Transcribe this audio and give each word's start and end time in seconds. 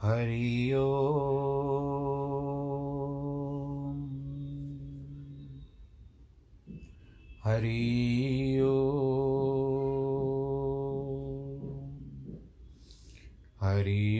हरि 0.00 0.72
ओ 0.74 0.84
हरि 7.44 8.60
ओ 8.60 8.74
हरि 13.60 14.19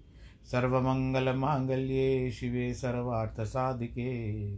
सर्वमङ्गलमाङ्गल्ये 0.51 2.31
शिवे 2.31 2.73
सर्वार्थसाधिके, 2.73 4.57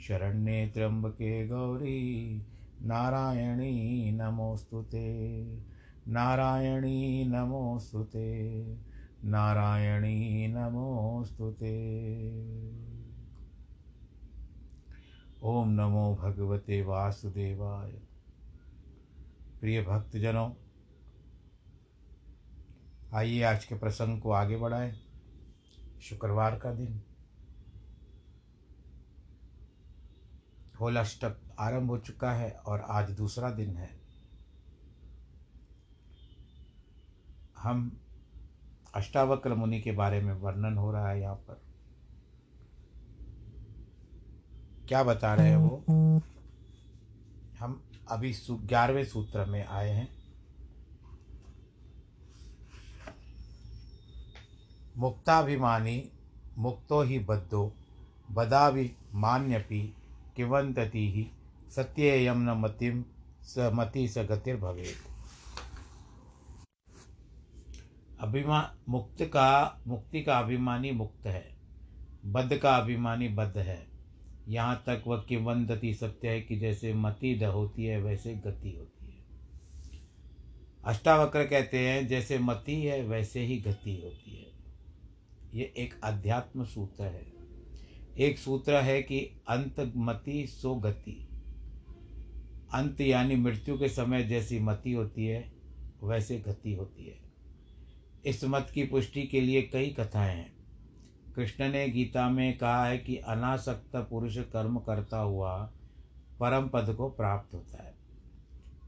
शरण्ये 0.00 0.66
त्र्यम्बके 0.66 1.48
गौरी, 1.48 2.42
नारायणी 2.82 4.10
नमोऽस्तु 4.12 4.82
ते, 4.82 5.44
नारायणी 6.08 7.24
नमोऽस्तु 7.24 8.02
ते, 8.04 8.62
नारायणी 9.24 10.48
नमोऽस्तु 10.48 11.50
ते। 11.50 11.74
ओम 15.42 15.68
नमो 15.68 16.14
भगवते 16.14 16.82
वासुदेवाय। 16.82 17.90
प्रिय 19.60 19.82
भक्तजनों, 19.82 20.50
आइए 23.14 23.42
आज 23.42 23.64
के 23.64 23.74
प्रसंग 23.74 24.20
को 24.20 24.30
आगे 24.30 24.56
बढ़ाएँ। 24.56 25.09
शुक्रवार 26.00 26.58
का 26.58 26.72
दिन। 26.72 27.02
होलाष्टक 30.80 31.40
आरंभ 31.58 31.90
हो 31.90 31.98
चुका 31.98 32.32
है 32.32 32.50
और 32.50 32.80
आज 32.80 33.10
दूसरा 33.10 33.50
दिन 33.50 33.76
है। 33.76 34.00
हम 37.58 38.00
अष्टावक्र 38.94 39.54
मुनि 39.54 39.80
के 39.80 39.92
बारे 39.92 40.20
में 40.20 40.34
वर्णन 40.34 40.76
हो 40.76 40.92
रहा 40.92 41.10
है 41.10 41.20
यहाँ 41.20 41.34
पर। 41.34 41.62
क्या 44.88 45.02
बता 45.02 45.34
रहे 45.34 45.48
हैं 45.48 45.56
वो? 45.56 45.84
हम 47.58 47.82
अभी 48.08 48.34
ग्यारहवें 48.50 49.04
सूत्र 49.04 49.44
में 49.44 49.66
आए 49.66 49.90
हैं। 49.90 50.19
मुक्ताभिमानी, 54.96 56.10
मुक्तो 56.58 57.02
ही 57.02 57.18
बद्धो 57.18 57.76
बदाभिमान्यपि 58.30 59.94
किवंतति 60.36 61.10
ही 61.10 61.30
सत्येयम 61.70 62.38
न 62.38 62.50
मतिम 62.50 63.04
स 63.42 63.70
मति 63.74 64.08
स 64.08 64.18
गतिर्भवेत्। 64.18 65.10
अभिमा 68.20 68.74
मुक्त 68.88 69.22
का 69.22 69.80
मुक्ति 69.86 70.22
का 70.22 70.38
अभिमानी 70.38 70.90
मुक्त 70.90 71.26
है 71.26 71.56
बद्ध 72.26 72.56
का 72.56 72.76
अभिमानी 72.76 73.28
बद्ध 73.28 73.56
है। 73.56 73.86
यहाँ 74.48 74.82
तक 74.86 75.02
वह 75.06 75.24
किवंतति 75.28 75.94
सत्य 75.94 76.28
है 76.28 76.40
कि 76.40 76.58
जैसे 76.58 76.94
मति 76.94 77.34
द 77.34 77.44
होती 77.44 77.84
है, 77.84 78.02
वैसे 78.02 78.34
गति 78.34 78.76
होती 78.78 79.06
है। 79.06 79.24
अष्टावक्र 80.84 81.44
कहते 81.44 81.88
हैं, 81.88 82.06
जैसे 82.08 82.38
मति 82.38 82.82
है, 82.82 83.02
वैसे 83.02 83.40
ही 83.40 83.56
गति 83.60 84.00
होती 84.04 84.36
है। 84.42 84.49
ये 85.54 85.74
एक 85.76 86.00
अध्यात्म 86.04 86.64
सूत्र 86.64 87.04
है। 87.04 87.32
एक 88.18 88.38
सूत्र 88.38 88.80
है 88.80 89.02
कि 89.02 89.20
अंत 89.48 89.92
मति 89.96 90.46
सो 90.46 90.74
गति। 90.74 91.28
अंत 92.74 93.00
यानी 93.00 93.36
मृत्यु 93.36 93.78
के 93.78 93.88
समय 93.88 94.24
जैसी 94.24 94.58
मति 94.58 94.92
होती 94.92 95.26
है, 95.26 95.52
वैसे 96.02 96.38
गति 96.38 96.74
होती 96.74 97.06
है। 97.06 97.18
इस 98.26 98.44
मत 98.44 98.68
की 98.74 98.84
पुष्टि 98.84 99.22
के 99.22 99.40
लिए 99.40 99.62
कई 99.62 99.90
कथाएँ 100.00 100.36
हैं। 100.36 100.52
कृष्ण 101.36 101.72
ने 101.72 101.88
गीता 101.88 102.30
में 102.30 102.58
कहा 102.58 102.86
है 102.86 102.98
कि 102.98 103.16
अनासक्त 103.16 103.96
पुरुष 103.96 104.38
कर्म 104.38 104.78
करता 104.78 105.18
हुआ 105.18 105.72
परम 106.40 106.68
पद 106.68 106.94
को 106.94 107.08
प्राप्त 107.08 107.54
होता 107.54 107.82
है। 107.82 107.94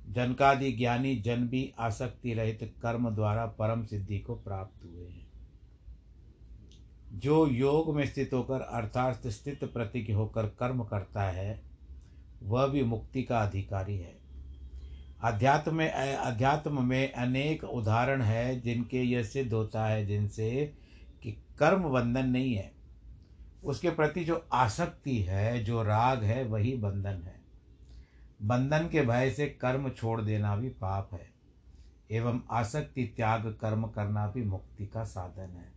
जनकादि 0.09 0.73
ज्ञानी 0.73 1.17
जन 1.17 1.49
भी 1.49 1.73
आसक्ति 1.79 2.35
रहित 2.35 2.75
कर्म 2.83 3.11
द्वारा 3.11 3.47
परम 3.47 3.85
सिद्धि 3.85 4.19
को 4.19 4.35
प्राप्त 4.35 4.85
हुए 4.85 5.09
हैं। 5.09 5.22
जो 7.13 7.47
योग 7.47 7.97
में 7.97 8.07
स्थित 8.07 8.31
होकर, 8.33 8.61
अर्थात 8.61 9.27
स्थित 9.27 9.65
प्रतीक 9.65 10.11
होकर 10.11 10.47
कर्म 10.47 10.85
करता 10.85 11.23
है, 11.23 11.63
वह 12.43 12.67
भी 12.67 12.83
मुक्ति 12.83 13.23
का 13.23 13.41
अधिकारी 13.41 13.97
है। 13.97 14.17
अध्यात्म 15.23 15.75
में 15.75 15.91
अध्यात्म 15.91 16.85
में 16.85 17.13
अनेक 17.13 17.65
उदाहरण 17.65 18.23
है, 18.23 18.61
जिनके 18.61 19.03
यह 19.03 19.23
सिद्ध 19.23 19.53
होता 19.53 19.87
है, 19.87 20.07
जिनसे 20.07 20.75
कि 21.23 21.33
कर्म 21.59 21.83
बंधन 21.83 22.27
नहीं 22.27 22.55
है। 22.55 22.73
उसके 23.65 23.91
प्रति 23.91 24.25
जो 24.25 24.49
आसक्ति 24.53 25.17
है, 25.19 25.65
जो 25.65 25.83
राग 25.83 26.23
है, 26.23 26.45
वही 26.45 26.77
बंधन 26.77 27.23
है। 27.23 27.41
बंधन 28.43 28.89
के 28.89 29.03
भय 29.03 29.31
से 29.31 29.47
कर्म 29.47 29.89
छोड़ 29.91 30.21
देना 30.21 30.57
भी 30.57 30.69
पाप 30.69 31.11
है, 31.13 31.31
एवं 32.11 32.41
आसक्ति 32.51 33.05
त्याग 33.05 33.59
कर्म 33.61 33.87
करना 33.87 34.27
भी 34.27 34.43
मुक्ति 34.43 34.87
का 34.87 35.05
साधन 35.05 35.57
है। 35.57 35.72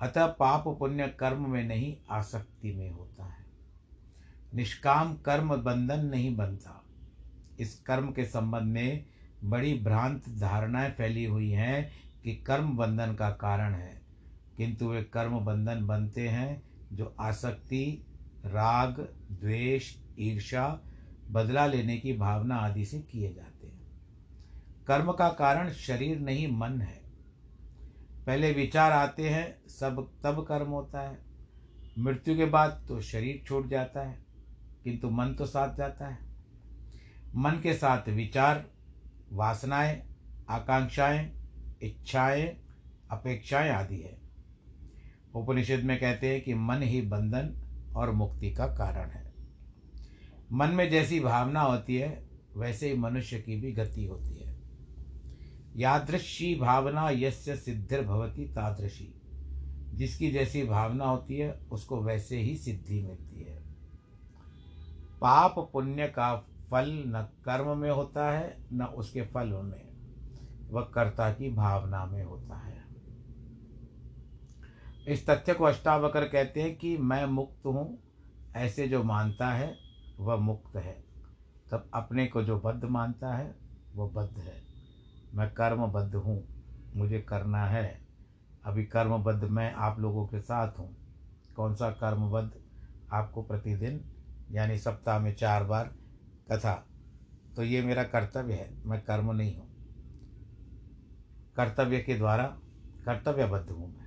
अतः 0.00 0.26
पाप 0.26 0.64
पुण्य 0.68 1.08
कर्म 1.08 1.50
में 1.50 1.64
नहीं 1.64 1.96
आसक्ति 2.10 2.72
में 2.72 2.90
होता 2.90 3.24
है। 3.24 3.46
निष्काम 4.54 5.14
कर्म 5.14 5.56
बंधन 5.56 6.00
नहीं 6.00 6.36
बनता। 6.36 6.84
इस 7.60 7.80
कर्म 7.80 8.12
के 8.12 8.24
संबंध 8.24 8.62
में 8.62 9.06
बड़ी 9.44 9.74
भ्रांत 9.74 10.28
धारणाएँ 10.28 10.90
फैली 10.90 11.24
हुई 11.24 11.50
हैं 11.50 11.90
कि 12.24 12.34
कर्म 12.36 12.76
बंधन 12.76 13.14
का 13.14 13.30
कारण 13.30 13.74
है। 13.74 14.02
किंतु 14.56 14.88
वे 14.88 15.02
कर्म 15.02 15.40
बंधन 15.40 15.86
बनते 15.86 16.28
हैं 16.28 16.62
जो 16.92 17.14
आसक्ति, 17.20 18.06
राग, 18.44 18.92
द्वेष 19.32 19.96
ईर्षा 20.18 20.80
बदला 21.30 21.66
लेने 21.66 21.98
की 21.98 22.12
भावना 22.12 22.56
आदि 22.56 22.84
से 22.84 22.98
किए 23.00 23.34
जाते 23.34 23.66
हैं। 23.66 23.86
कर्म 24.86 25.12
का 25.12 25.28
कारण 25.28 25.70
शरीर 25.70 26.20
नहीं, 26.20 26.48
मन 26.48 26.80
है। 26.80 27.05
पहले 28.26 28.52
विचार 28.52 28.92
आते 28.92 29.28
हैं, 29.28 29.68
सब, 29.68 30.10
तब 30.24 30.44
कर्म 30.48 30.68
होता 30.68 31.00
है। 31.00 31.18
मृत्यु 31.98 32.36
के 32.36 32.44
बाद 32.44 32.84
तो 32.88 33.00
शरीर 33.00 33.42
छूट 33.46 33.68
जाता 33.68 34.00
है, 34.00 34.18
किंतु 34.84 35.10
मन 35.10 35.34
तो 35.34 35.46
साथ 35.46 35.76
जाता 35.76 36.08
है। 36.08 36.18
मन 37.34 37.60
के 37.62 37.74
साथ 37.74 38.08
विचार, 38.08 38.64
वासनाएँ, 39.32 40.02
आकांक्षाएँ, 40.48 41.30
इच्छाएँ, 41.82 42.56
अपेक्षाएँ 43.10 43.70
आदि 43.70 44.00
है। 44.00 44.18
उपनिषद 45.34 45.80
में 45.80 46.00
कहते 46.00 46.28
हैं 46.28 46.40
कि 46.40 46.54
मन 46.54 46.82
ही 46.82 47.02
बंधन 47.02 47.54
और 47.96 48.10
मुक्ति 48.10 48.50
का 48.50 48.66
कारण 48.66 49.10
है। 49.10 49.34
मन 50.52 50.68
में 50.68 50.90
जैसी 50.90 51.20
भावना 51.20 51.60
होती 51.60 51.96
है, 51.96 52.26
वैसे 52.56 52.90
ही 52.90 52.98
मनुष्य 52.98 53.38
की 53.38 53.56
भी 53.56 53.72
गति 53.72 54.04
होती 54.04 54.34
है। 54.34 54.45
यादृशी 55.76 56.54
भावना 56.54 57.10
यस्य 57.10 57.56
सिद्धिर 57.56 58.02
भवती 58.02 58.44
तादृशी। 58.44 59.14
जिसकी 59.94 60.30
जैसी 60.30 60.64
भावना 60.64 61.04
होती 61.04 61.36
है, 61.36 61.60
उसको 61.70 62.02
वैसे 62.02 62.36
ही 62.36 62.56
सिद्धि 62.56 63.02
मिलती 63.02 63.42
है। 63.42 63.62
पाप 65.20 65.70
पुण्य 65.72 66.06
का 66.06 66.36
फल 66.70 67.04
न 67.06 67.28
कर्म 67.44 67.78
में 67.78 67.90
होता 67.90 68.30
है, 68.30 68.58
न 68.72 68.84
उसके 68.84 69.22
फल 69.22 69.48
में। 69.48 69.86
वह 70.70 70.82
कर्ता 70.82 71.32
की 71.32 71.50
भावना 71.50 72.06
में 72.06 72.24
होता 72.24 72.56
है। 72.56 72.84
इस 75.08 75.26
तथ्य 75.30 75.54
को 75.54 75.64
अष्टावकर 75.64 76.28
कहते 76.28 76.62
हैं 76.62 76.76
कि 76.76 76.96
मैं 76.96 77.26
मुक्त 77.26 77.66
हूँ, 77.66 77.98
ऐसे 78.56 78.88
जो 78.88 79.02
मानता 79.02 79.48
है, 79.48 79.76
वह 80.18 80.36
मुक्त 80.36 80.76
है। 80.76 81.04
तब 81.70 81.90
अपने 81.94 82.26
को 82.26 82.42
जो 82.42 82.60
बद्ध 82.60 82.84
मानता 82.84 83.36
है, 83.36 83.56
वह 83.94 84.08
बद्ध 84.08 84.38
है। 84.38 84.65
मैं 85.34 85.50
कर्मबद्ध 85.50 86.14
हूँ, 86.14 86.48
मुझे 86.96 87.20
करना 87.20 87.66
है। 87.66 88.00
अभी 88.64 88.84
कर्मबद्ध 88.84 89.44
मैं 89.44 89.72
आप 89.72 89.98
लोगों 89.98 90.26
के 90.26 90.40
साथ 90.40 90.78
हूँ। 90.78 90.96
कौन 91.56 91.74
सा 91.74 91.90
कर्मबद्ध? 91.90 92.50
आपको 93.12 93.42
प्रतिदिन, 93.42 94.04
यानी 94.50 94.78
सप्ताह 94.78 95.18
में 95.18 95.34
चार 95.34 95.64
बार 95.64 95.94
कथा। 96.50 96.86
तो 97.56 97.62
ये 97.62 97.82
मेरा 97.82 98.04
कर्तव्य 98.04 98.54
है, 98.54 98.76
मैं 98.86 99.00
कर्म 99.00 99.32
नहीं 99.32 99.56
हूँ। 99.56 99.68
कर्तव्य 101.56 102.00
के 102.00 102.14
द्वारा 102.14 102.44
कर्तव्यबद्ध 103.04 103.70
हूँ 103.70 103.94
मैं। 103.94 104.06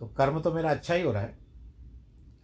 तो 0.00 0.06
कर्म 0.06 0.40
तो 0.40 0.52
मेरा 0.52 0.70
अच्छा 0.70 0.94
ही 0.94 1.02
हो 1.02 1.12
रहा 1.12 1.22
है। 1.22 1.38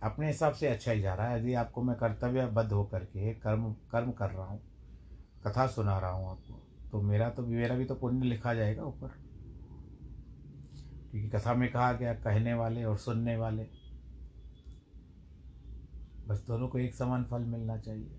अपने 0.03 0.27
हिसाब 0.27 0.53
से 0.53 0.69
अच्छा 0.69 0.93
ही 0.93 1.01
जा 1.01 1.15
रहा 1.15 1.29
है। 1.29 1.41
यदि 1.41 1.55
आपको 1.55 1.83
मैं 1.83 1.97
कर्तव्यबद्ध 1.97 2.73
होकर 2.73 3.05
के 3.05 3.35
कर्म 3.35 3.73
कर्म 3.73 4.13
कर 4.13 4.31
रहा 4.31 4.47
हूँ 4.47 4.61
कथा 5.45 5.67
सुना 5.67 5.99
रहा 5.99 6.11
हूँ 6.11 6.31
आपको। 6.31 6.63
तो 6.93 7.03
मेरा 7.03 7.31
तो 7.31 7.47
मेरा 7.47 7.75
भी 7.75 7.85
तो 7.85 7.95
पुण्य 7.95 8.27
लिखा 8.27 8.55
जाएगा 8.55 8.85
ऊपर। 8.85 9.09
क्योंकि 11.11 11.29
कथा 11.29 11.55
में 11.55 11.73
कहा 11.73 11.93
गया, 11.93 12.15
कहने 12.15 12.55
वाले 12.55 12.85
और 12.85 12.99
सुनने 12.99 13.37
वाले। 13.37 13.67
बस 16.29 16.45
दोनों 16.47 16.69
को 16.69 16.79
एक 16.79 16.95
समान 16.95 17.25
फल 17.25 17.43
मिलना 17.43 17.79
चाहिए। 17.79 18.19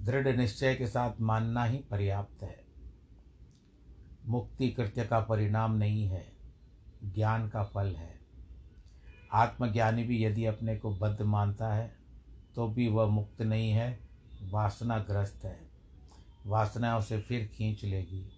दृढ़ 0.00 0.36
निश्चय 0.36 0.74
के 0.74 0.86
साथ 0.86 1.20
मानना 1.20 1.64
ही 1.64 1.78
पर्याप्त 1.78 2.42
है। 2.42 2.64
मुक्ति 4.26 4.70
कृत्य 4.70 5.04
का 5.04 5.20
परिणाम 5.20 5.76
नहीं 5.76 6.06
है, 6.06 6.32
ज्ञान 7.04 7.48
का 7.48 7.64
फल 7.64 7.86
है। 7.86 8.20
आत्मज्ञानी 9.32 10.04
भी 10.04 10.24
यदि 10.24 10.44
अपने 10.44 10.76
को 10.76 10.96
बद्ध 10.96 11.22
मानता 11.22 11.74
है 11.74 11.96
तो 12.54 12.68
भी 12.68 12.88
वह 12.88 13.06
मुक्त 13.06 13.42
नहीं 13.42 13.70
है। 13.70 14.11
वासनाग्रस्त 14.42 15.44
है। 15.44 15.60
वासना 16.46 16.98
उसे 16.98 17.20
फिर 17.20 17.46
खींच 17.46 17.84
लेगी। 17.84 18.32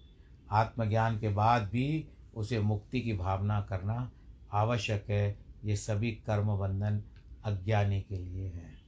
आत्मज्ञान 0.51 1.19
के 1.19 1.29
बाद 1.29 1.63
भी 1.63 2.07
उसे 2.35 2.59
मुक्ति 2.59 3.01
की 3.01 3.13
भावना 3.13 3.61
करना 3.61 4.11
आवश्यक 4.51 5.05
है। 5.09 5.39
ये 5.65 5.75
सभी 5.75 6.11
कर्म 6.11 6.57
बंधन 6.57 7.03
अज्ञानी 7.45 8.01
के 8.01 8.17
लिए 8.17 8.47
हैं। 8.47 8.81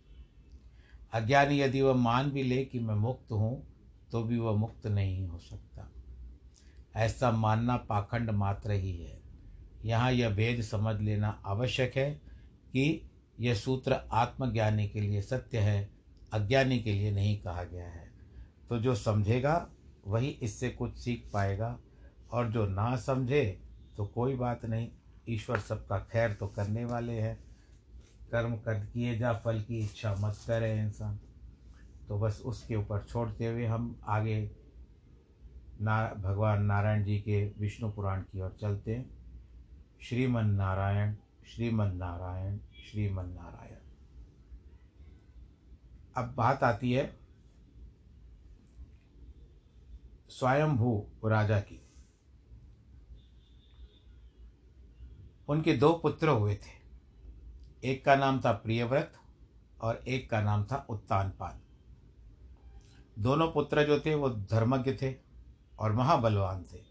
अज्ञानी 1.13 1.61
यदि 1.61 1.81
वह 1.81 1.93
मान 1.93 2.31
भी 2.31 2.43
ले 2.43 2.65
कि 2.65 2.79
मैं 2.79 2.95
मुक्त 2.95 3.31
हूँ 3.31 3.67
तो 4.11 4.23
भी 4.23 4.37
वह 4.37 4.55
मुक्त 4.55 4.87
नहीं 4.87 5.27
हो 5.27 5.39
सकता। 5.39 5.91
ऐसा 6.95 7.31
मानना 7.31 7.77
पाखंड 7.77 8.29
मात्र 8.29 8.71
ही 8.71 8.97
है। 8.97 9.21
यहाँ 9.85 10.11
यह 10.11 10.29
भेद 10.29 10.61
समझ 10.61 11.01
लेना 11.01 11.41
आवश्यक 11.45 11.97
है 11.97 12.11
कि 12.71 13.09
यह 13.39 13.53
सूत्र 13.53 13.93
आत्मज्ञानी 14.11 14.87
के 14.87 15.01
लिए 15.01 15.21
सत्य 15.21 15.57
है। 15.57 15.96
अज्ञानी 16.33 16.79
के 16.79 16.93
लिए 16.93 17.11
नहीं 17.11 17.41
कहा 17.41 17.63
गया 17.63 17.87
है। 17.87 18.11
तो 18.69 18.79
जो 18.79 18.95
समझेगा, 18.95 19.69
वही 20.07 20.27
इससे 20.27 20.69
कुछ 20.69 20.97
सीख 20.97 21.29
पाएगा। 21.33 21.79
और 22.31 22.51
जो 22.51 22.65
ना 22.65 22.95
समझे 22.95 23.61
तो 23.97 24.05
कोई 24.05 24.35
बात 24.35 24.65
नहीं, 24.65 24.89
ईश्वर 25.29 25.59
सबका 25.59 25.99
खैर 25.99 26.33
तो 26.33 26.47
करने 26.47 26.85
वाले 26.85 27.13
हैं। 27.13 27.39
कर्म 28.31 28.55
कर 28.55 28.85
किए 28.85 29.17
जा, 29.17 29.33
फल 29.33 29.61
की 29.61 29.79
इच्छा 29.79 30.15
मत 30.19 30.35
करे 30.47 30.79
इंसान। 30.79 31.19
तो 32.07 32.19
बस 32.19 32.41
उसके 32.45 32.75
ऊपर 32.75 33.03
छोड़ते 33.03 33.45
हुए 33.45 33.65
हम 33.65 33.99
आगे 34.07 34.51
ना, 35.81 36.13
भगवान 36.13 36.63
नारायण 36.63 37.03
जी 37.03 37.19
के 37.19 37.51
विष्णु 37.59 37.91
पुराण 37.91 38.21
की 38.21 38.41
ओर 38.41 38.57
चलते 38.61 38.95
हैं। 38.95 39.09
श्रीमन 40.01 40.45
नारायण 40.45 41.15
श्रीमन 41.47 41.95
नारायण 41.95 42.57
श्रीमन 42.57 43.25
नारायण 43.25 43.76
अब 46.17 46.33
बात 46.35 46.63
आती 46.63 46.93
है 46.93 47.19
स्वयंभू 50.29 51.07
राजा 51.25 51.59
की। 51.59 51.81
उनके 55.47 55.73
दो 55.73 55.93
पुत्र 55.93 56.29
हुए 56.29 56.55
थे। 56.55 56.77
एक 57.91 58.05
का 58.05 58.15
नाम 58.15 58.41
था 58.41 58.51
प्रियव्रत 58.51 59.13
और 59.81 60.03
एक 60.07 60.29
का 60.29 60.41
नाम 60.41 60.63
था 60.63 60.85
उत्तानपाद 60.89 61.61
दोनों 63.19 63.51
पुत्र 63.51 63.83
जो 63.83 63.99
थे 63.99 64.15
वो 64.15 64.29
धर्मज्ञ 64.29 64.97
थे 65.01 65.15
और 65.79 65.91
महाबलवान 65.91 66.63
थे। 66.63 66.83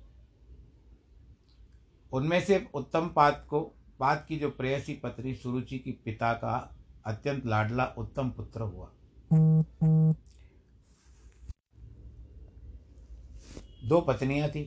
उनमें 2.12 2.40
से 2.40 2.68
उत्तम 2.74 3.08
पाद 3.08 3.46
को, 3.50 3.60
पाद 4.00 4.24
की 4.28 4.38
जो 4.38 4.50
प्रेयसी 4.50 4.94
पत्नी 4.94 5.34
सुरुचि 5.34 5.78
की 5.78 5.92
पिता 5.92 6.32
का 6.32 6.76
अत्यंत 7.06 7.46
लाडला 7.46 7.84
उत्तम 7.98 8.30
पुत्र 8.30 8.60
हुआ। 8.60 8.90
दो 13.84 14.00
पत्नियाँ 14.00 14.48
थी, 14.48 14.62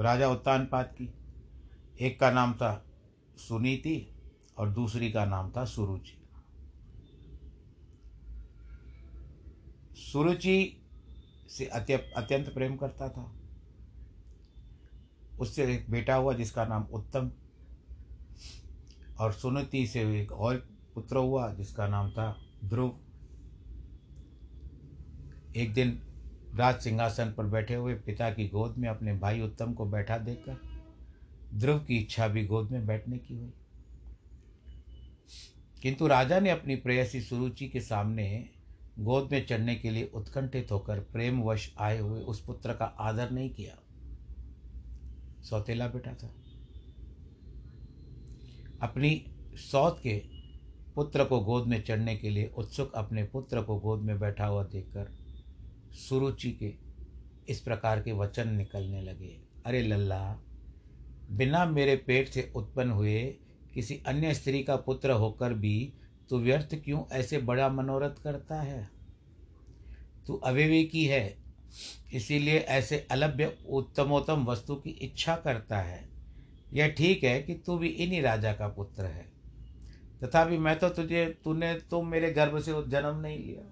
राजा 0.00 0.28
उत्तानपाद 0.28 0.86
की। 0.86 1.14
एक 2.00 2.20
का 2.20 2.30
नाम 2.30 2.54
था 2.54 2.84
सुनीति 3.38 4.14
और 4.58 4.70
दूसरी 4.70 5.12
का 5.12 5.24
नाम 5.24 5.50
था 5.50 5.64
सुरुचि। 5.64 6.18
सुरुचि 10.12 10.82
से 11.48 11.66
अत्यंत 11.66 12.54
प्रेम 12.54 12.76
करता 12.76 13.08
था। 13.08 13.32
उससे 15.40 15.74
एक 15.74 15.90
बेटा 15.90 16.14
हुआ 16.14 16.34
जिसका 16.34 16.64
नाम 16.64 16.82
उत्तम 16.82 17.30
और 19.20 19.32
सुनीति 19.32 19.86
से 19.86 20.22
एक 20.22 20.32
और 20.32 20.56
पुत्र 20.94 21.16
हुआ 21.16 21.54
जिसका 21.54 21.88
नाम 21.88 22.10
था 22.10 22.43
ध्रुव 22.64 23.00
एक 25.56 25.72
दिन 25.74 26.02
राज 26.54 26.80
सिंहासन 26.80 27.34
पर 27.36 27.46
बैठे 27.46 27.74
हुए 27.74 27.94
पिता 27.94 28.30
की 28.30 28.48
गोद 28.48 28.78
में 28.78 28.88
अपने 28.88 29.14
भाई 29.14 29.40
उत्तम 29.40 29.72
को 29.72 29.86
बैठा 29.86 30.18
देखकर 30.18 30.56
ध्रुव 31.54 31.78
की 31.78 31.98
इच्छा 31.98 32.28
भी 32.28 32.46
गोद 32.46 32.70
में 32.70 32.86
बैठने 32.86 33.18
की 33.18 33.34
हुई। 33.34 33.52
किंतु 35.82 36.06
राजा 36.06 36.40
ने 36.40 36.50
अपनी 36.50 36.76
प्रेयसी 36.76 37.20
सुरुचि 37.20 37.68
के 37.68 37.80
सामने 37.80 38.50
गोद 38.98 39.28
में 39.32 39.46
चढ़ने 39.46 39.74
के 39.74 39.90
लिए 39.90 40.10
उत्कंठित 40.14 40.72
होकर 40.72 41.00
प्रेमवश 41.00 41.74
आए 41.78 41.98
हुए 41.98 42.20
उस 42.20 42.44
पुत्र 42.44 42.72
का 42.72 42.84
आदर 42.84 43.30
नहीं 43.30 43.50
किया। 43.50 43.78
सौतेला 45.42 45.88
बेटा 45.88 46.14
था। 46.14 46.34
अपनी 48.82 49.24
सौत 49.54 50.00
के 50.02 50.33
पुत्र 50.94 51.24
को 51.24 51.40
गोद 51.40 51.66
में 51.66 51.82
चढ़ने 51.84 52.16
के 52.16 52.30
लिए 52.30 52.52
उत्सुक 52.56 52.92
अपने 52.94 53.24
पुत्र 53.24 53.62
को 53.62 53.76
गोद 53.76 54.00
में 54.00 54.20
बैठा 54.20 54.46
हुआ 54.46 54.64
देखकर 54.64 55.12
सुरुचि 55.92 56.50
के 56.52 56.74
इस 57.48 57.60
प्रकार 57.60 58.02
के 58.02 58.12
वचन 58.12 58.48
निकलने 58.48 59.02
लगे। 59.02 59.40
अरे 59.66 59.82
लल्ला, 59.82 60.38
बिना 61.30 61.64
मेरे 61.66 61.96
पेट 61.96 62.28
से 62.28 62.52
उत्पन्न 62.56 62.90
हुए 62.90 63.36
किसी 63.74 64.02
अन्य 64.06 64.34
स्त्री 64.34 64.62
का 64.62 64.76
पुत्र 64.76 65.10
होकर 65.10 65.52
भी 65.52 65.92
तू 66.30 66.38
व्यर्थ 66.38 66.74
क्यों 66.74 67.04
ऐसे 67.12 67.38
बड़ा 67.38 67.68
मनोरथ 67.68 68.22
करता 68.22 68.60
है? 68.62 68.90
तू 70.26 70.34
अविवेकी 70.34 71.04
है, 71.04 71.36
इसीलिए 72.14 72.58
ऐसे 72.58 73.06
अलभ्य 73.10 73.58
उत्तमोत्तम 73.68 74.44
वस्तु 74.44 74.74
की 74.74 74.90
इच्छा 74.90 75.36
करता 75.36 75.78
है। 75.78 76.08
यह 76.72 76.88
ठीक 76.88 77.24
है 77.24 77.42
कि 77.42 77.54
तू 77.54 77.78
भी 77.78 77.88
इन्हीं 77.88 78.22
राजा 78.22 78.52
का 78.52 78.68
पुत्र 78.68 79.04
है। 79.04 79.33
तथापि 80.24 80.58
मैं 80.58 80.78
तो 80.78 80.88
तुझे, 80.88 81.38
तूने 81.44 81.74
तो 81.74 82.02
मेरे 82.02 82.32
गर्भ 82.32 82.58
से 82.58 82.72
जन्म 82.88 83.16
नहीं 83.16 83.38
लिया। 83.38 83.70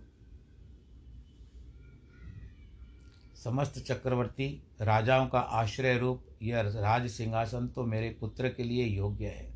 समस्त 3.44 3.78
चक्रवर्ती 3.78 4.62
राजाओं 4.80 5.26
का 5.26 5.38
आश्रय 5.38 5.98
रूप, 5.98 6.26
यह 6.42 6.60
राज 6.60 7.10
सिंहासन 7.10 7.68
तो 7.68 7.84
मेरे 7.84 8.16
पुत्र 8.20 8.48
के 8.48 8.62
लिए 8.62 8.84
योग्य 8.84 9.26
है। 9.26 9.52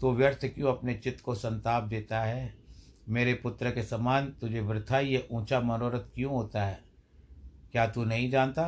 तो 0.00 0.12
व्यर्थ 0.12 0.46
क्यों 0.46 0.76
अपने 0.76 0.94
चित्त 0.94 1.24
को 1.24 1.34
संताप 1.34 1.84
देता 1.84 2.20
है? 2.20 2.54
मेरे 3.08 3.34
पुत्र 3.34 3.70
के 3.70 3.82
समान 3.82 4.26
तुझे 4.40 4.60
वृथा 4.60 5.00
ये 5.00 5.28
ऊँचा 5.32 5.60
मनोरथ 5.60 6.14
क्यों 6.14 6.32
होता 6.32 6.64
है? 6.64 6.84
क्या 7.72 7.86
तू 7.86 8.04
नहीं 8.04 8.30
जानता 8.30 8.64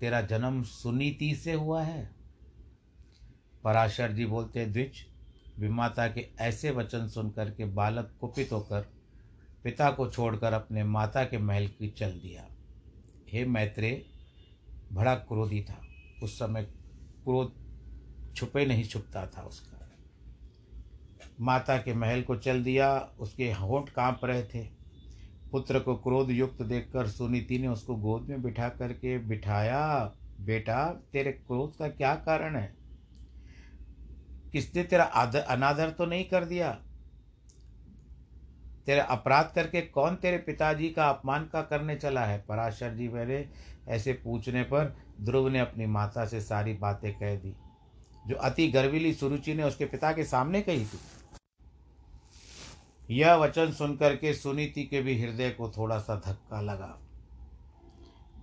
तेरा 0.00 0.20
जन्म 0.20 0.62
सुनीति 0.62 1.34
से 1.34 1.52
हुआ 1.52 1.82
है? 1.82 2.10
पराशर 3.64 4.12
जी 4.12 4.26
बोलते 4.26 4.66
द्विज 4.66 5.11
विमाता 5.58 6.08
के 6.08 6.28
ऐसे 6.40 6.70
वचन 6.70 7.08
सुनकर 7.08 7.50
के 7.50 7.64
बालक 7.64 8.14
कुपित 8.20 8.52
होकर 8.52 8.80
पिता 9.64 9.90
को 9.90 10.10
छोड़कर 10.10 10.52
अपने 10.52 10.84
माता 10.84 11.24
के 11.24 11.38
महल 11.38 11.68
की 11.68 11.90
चल 11.90 12.10
दिया। 12.10 12.48
हे 13.28 13.44
मैत्रेय 13.44 14.06
बड़ा 14.92 15.14
क्रोधी 15.14 15.62
था। 15.62 15.80
उस 16.22 16.38
समय 16.38 16.62
क्रोध 17.24 17.52
छुपे 18.34 18.66
नहीं 18.66 18.84
छुपता 18.84 19.26
था 19.26 19.42
उसका। 19.42 19.72
माता 21.40 21.78
के 21.78 21.94
महल 21.94 22.22
को 22.22 22.36
चल 22.36 22.64
दिया, 22.64 22.98
उसके 23.18 23.52
होंठ 23.52 23.90
काँप 23.90 24.20
रहे 24.24 24.42
थे। 24.42 24.68
पुत्र 25.52 25.80
को 25.80 25.96
क्रोध 25.96 26.30
युक्त 26.30 26.62
देखकर 26.62 27.08
सुनीति 27.08 27.58
ने 27.58 27.68
उसको 27.68 27.96
गोद 27.96 28.22
में 28.22 28.42
बिठा 28.42 28.68
करके 28.68 29.18
बिठाया, 29.18 30.12
बेटा, 30.40 30.92
तेरे 31.12 31.32
क्रोध 31.32 31.76
का 31.76 31.88
क्या 31.88 32.14
कारण 32.14 32.56
है? 32.56 32.81
किसने 34.52 34.84
तेरा 34.84 35.04
आदर, 35.04 35.40
अनादर 35.40 35.90
तो 35.90 36.06
नहीं 36.06 36.24
कर 36.24 36.44
दिया? 36.44 36.82
तेरा 38.86 39.04
अपराध 39.04 39.52
करके 39.54 39.80
कौन 39.80 40.16
तेरे 40.16 40.38
पिताजी 40.38 40.90
का 40.90 41.08
अपमान 41.08 41.48
का 41.52 41.62
करने 41.62 41.96
चला 41.96 42.24
है? 42.24 42.44
पराशर 42.48 42.94
जी 42.94 43.08
मेरे, 43.08 43.50
ऐसे 43.88 44.12
पूछने 44.12 44.62
पर 44.62 44.96
ध्रुव 45.20 45.48
ने 45.48 45.58
अपनी 45.58 45.86
माता 45.86 46.26
से 46.26 46.40
सारी 46.40 46.74
बातें 46.74 47.18
कह 47.18 47.36
दी। 47.36 47.56
जो 48.26 48.36
अति 48.36 48.68
गर्वीली 48.68 49.14
सुरुचि 49.14 49.54
ने 49.54 49.62
उसके 49.62 49.84
पिता 49.84 50.12
के 50.12 50.24
सामने 50.24 50.62
कही 50.62 50.86
थी। 50.86 51.00
यह 53.10 53.34
वचन 53.34 53.72
सुनकर 53.72 54.16
के 54.16 54.34
सुनीति 54.34 54.84
के 54.84 55.02
भी 55.02 55.22
हृदय 55.22 55.50
को 55.50 55.70
थोड़ा 55.70 55.98
सा 55.98 56.16
धक्का 56.16 56.60
लगा। 56.60 56.98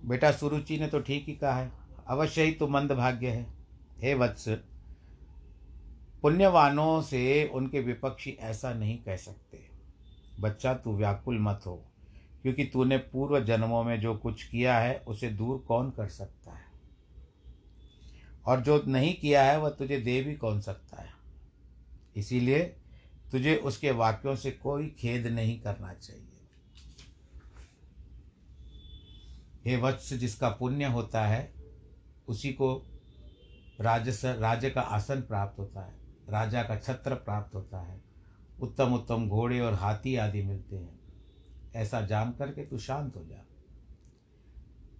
बेटा 0.04 0.32
सुरुचि 0.32 0.78
ने 0.78 0.86
तो 0.86 1.00
ठीक 1.00 1.26
ही 1.26 1.34
कहा 1.34 1.52
है। 1.52 1.72
अवश्य 2.08 2.42
ही 2.42 2.52
तो 2.52 2.68
मंदभाग्य 2.68 3.28
है। 3.28 3.46
हे 4.02 4.14
वत्स 4.14 4.48
पुण्यवानों 6.22 7.02
से 7.02 7.50
उनके 7.54 7.80
विपक्षी 7.80 8.30
ऐसा 8.30 8.72
नहीं 8.72 8.98
कह 8.98 9.16
सकते। 9.16 9.70
बच्चा, 10.40 10.74
तू 10.74 10.96
व्याकुल 10.96 11.38
मत 11.38 11.60
हो, 11.66 11.84
क्योंकि 12.42 12.64
तूने 12.64 12.98
पूर्व 12.98 13.44
जन्मों 13.44 13.84
में 13.84 14.00
जो 14.00 14.16
कुछ 14.16 14.44
किया 14.44 14.78
है, 14.78 15.04
उसे 15.08 15.30
दूर 15.30 15.58
कौन 15.58 15.90
कर 15.90 16.08
सकता 16.08 16.52
है? 16.52 16.64
और 18.46 18.60
जो 18.60 18.82
नहीं 18.86 19.14
किया 19.14 19.42
है, 19.42 19.60
वह 19.60 19.70
तुझे 19.70 20.00
दे 20.00 20.22
भी 20.22 20.34
कौन 20.34 20.60
सकता 20.60 21.02
है? 21.02 21.10
इसीलिए 22.16 22.76
तुझे 23.32 23.56
उसके 23.56 23.90
वाक्यों 23.90 24.36
से 24.36 24.50
कोई 24.50 24.88
खेद 24.88 25.26
नहीं 25.26 25.60
करना 25.60 25.94
चाहिए। 25.94 26.40
हे 29.64 29.76
वत्स, 29.76 30.14
जिसका 30.14 30.48
पुण्य 30.48 30.84
होता 30.84 31.26
है, 31.26 31.52
उसी 32.28 32.52
को 32.52 32.86
राजस 33.80 34.24
राज्य 34.24 34.70
का 34.70 34.80
आसन 34.80 35.20
प्राप्त 35.20 35.58
होता 35.58 35.80
है। 35.80 35.99
राजा 36.30 36.62
का 36.62 36.76
छत्र 36.76 37.14
प्राप्त 37.14 37.54
होता 37.54 37.80
है। 37.80 38.00
उत्तम 38.60 38.94
उत्तम 38.94 39.28
घोड़े 39.28 39.60
और 39.60 39.74
हाथी 39.74 40.16
आदि 40.16 40.42
मिलते 40.42 40.76
हैं। 40.76 40.98
ऐसा 41.74 42.00
जान 42.00 42.32
करके 42.32 42.66
तू 42.66 42.78
शांत 42.78 43.16
हो 43.16 43.24
जा। 43.24 43.46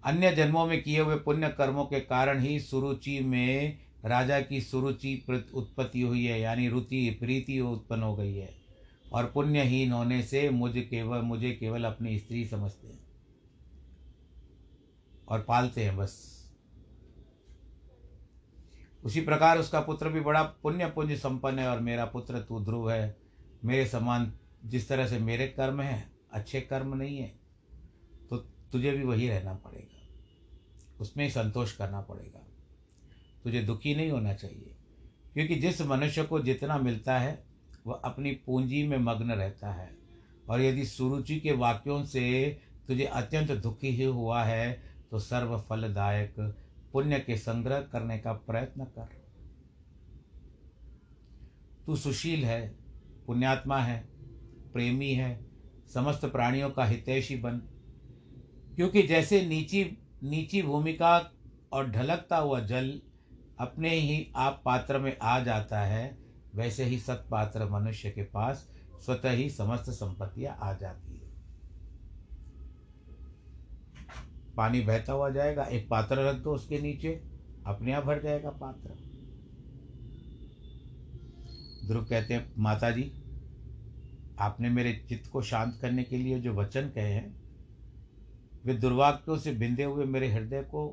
अन्य 0.03 0.31
जन्मों 0.31 0.65
में 0.65 0.83
किए 0.83 0.99
हुए 0.99 1.15
पुण्य 1.15 1.49
कर्मों 1.49 1.85
के 1.85 1.99
कारण 1.99 2.39
ही 2.39 2.59
सुरुचि 2.59 3.19
में 3.19 3.77
राजा 4.05 4.41
की 4.41 4.61
सुरुचि 4.61 5.25
उत्पत्ति 5.53 6.01
हुई 6.01 6.25
है, 6.25 6.39
यानी 6.41 6.67
रुचि, 6.69 7.17
प्रीति 7.19 7.59
उत्पन्न 7.59 8.03
हो 8.03 8.15
गई 8.15 8.35
है 8.35 8.55
और 9.13 9.31
पुण्यहीन 9.33 9.91
होने 9.91 10.23
से 10.23 10.49
मुझे 10.49 10.81
केवल 10.81 11.21
मुझे 11.21 11.51
केवल 11.51 11.83
अपनी 11.83 12.19
स्त्री 12.19 12.45
समझते 12.45 12.87
हैं 12.87 12.99
और 15.27 15.41
पालते 15.41 15.83
हैं 15.83 15.97
बस। 15.97 16.40
उसी 19.03 19.21
प्रकार 19.21 19.59
उसका 19.59 19.79
पुत्र 19.79 20.09
भी 20.09 20.19
बड़ा 20.19 20.41
पुण्य 20.63 20.85
पुण्य 20.85 21.15
संपन्न 21.17 21.59
है 21.59 21.67
और 21.67 21.79
मेरा 21.79 22.05
पुत्र, 22.05 22.39
तू 22.39 22.59
ध्रुव 22.59 22.91
है। 22.91 23.15
मेरे 23.65 23.85
समान 23.85 24.31
जिस 24.65 24.87
तरह 24.89 25.07
से 25.07 25.19
मेरे 25.19 25.47
कर्म 25.47 25.81
हैं, 25.81 26.11
अच्छे 26.33 26.61
कर्म 26.61 26.93
नहीं 26.95 27.17
है 27.17 27.31
तो 28.29 28.37
तुझे 28.71 28.91
भी 28.91 29.03
वही 29.03 29.27
रहना 29.27 29.53
पड़ेगा। 29.55 30.99
उसमें 31.01 31.23
ही 31.25 31.29
संतोष 31.31 31.75
करना 31.75 32.01
पड़ेगा। 32.01 32.45
तुझे 33.43 33.61
दुखी 33.61 33.95
नहीं 33.95 34.11
होना 34.11 34.33
चाहिए, 34.33 34.75
क्योंकि 35.33 35.55
जिस 35.55 35.81
मनुष्य 35.81 36.23
को 36.23 36.39
जितना 36.39 36.77
मिलता 36.77 37.17
है, 37.19 37.43
वह 37.87 38.01
अपनी 38.05 38.31
पूंजी 38.45 38.87
में 38.87 38.97
मग्न 38.97 39.31
रहता 39.31 39.71
है। 39.71 39.89
और 40.49 40.61
यदि 40.61 40.85
सुरुचि 40.85 41.39
के 41.39 41.51
वाक्यों 41.51 42.03
से 42.05 42.59
तुझे 42.87 43.05
अत्यंत 43.05 43.51
दुखी 43.53 43.89
ही 43.89 44.03
हुआ 44.03 44.43
है 44.43 44.81
तो 45.11 45.19
सर्व 45.19 45.57
फलदायक 45.59 46.35
पुण्य 46.93 47.19
के 47.19 47.37
संग्रह 47.37 47.81
करने 47.81 48.17
का 48.17 48.33
प्रयत्न 48.33 48.85
कर। 48.85 49.21
तू 51.85 51.95
सुशील 51.95 52.45
है, 52.45 52.75
पुण्यात्मा 53.27 53.79
है, 53.79 54.09
प्रेमी 54.73 55.11
है, 55.11 55.45
समस्त 55.93 56.25
प्राणियों 56.25 56.69
का 56.69 56.85
हितैषी 56.85 57.35
बन। 57.35 57.57
क्योंकि 58.75 59.03
जैसे 59.03 59.45
नीची 59.45 59.97
नीची 60.23 60.61
भूमिका 60.61 61.31
और 61.71 61.89
ढलकता 61.89 62.37
हुआ 62.37 62.59
जल 62.59 63.01
अपने 63.59 63.89
ही 63.89 64.31
आप 64.35 64.61
पात्र 64.65 64.99
में 64.99 65.17
आ 65.21 65.39
जाता 65.39 65.79
है, 65.79 66.17
वैसे 66.55 66.83
ही 66.83 66.99
सत्पात्र 66.99 67.69
मनुष्य 67.69 68.11
के 68.11 68.23
पास 68.23 68.71
स्वतः 68.99 69.31
ही 69.31 69.49
समस्त 69.49 69.89
संपत्तियाँ 69.89 70.57
आ 70.61 70.73
जाती 70.73 71.15
है। 71.15 71.20
पानी 74.61 74.81
बहता 74.81 75.13
हुआ 75.13 75.29
जाएगा, 75.29 75.63
एक 75.63 75.87
पात्र 75.89 76.15
रख 76.19 76.35
दो 76.35 76.53
उसके 76.53 76.79
नीचे, 76.79 77.21
अपने 77.65 77.93
आप 77.93 78.03
भर 78.03 78.21
जाएगा 78.21 78.49
पात्र। 78.49 78.89
ध्रुव 81.87 82.03
कहते 82.05 82.33
हैं 82.33 82.53
माता 82.57 82.91
जी 82.91 83.11
आपने 84.39 84.69
मेरे 84.69 84.93
चित्त 85.09 85.29
को 85.31 85.41
शांत 85.41 85.77
करने 85.81 86.03
के 86.03 86.17
लिए 86.17 86.39
जो 86.39 86.53
वचन 86.53 86.89
कहे 86.89 87.13
हैं, 87.13 87.35
वे 88.65 88.73
दुर्वाक्यों 88.73 89.37
से 89.37 89.51
बिंदे 89.53 89.83
हुए 89.83 90.05
मेरे 90.05 90.31
हृदय 90.31 90.61
को 90.63 90.85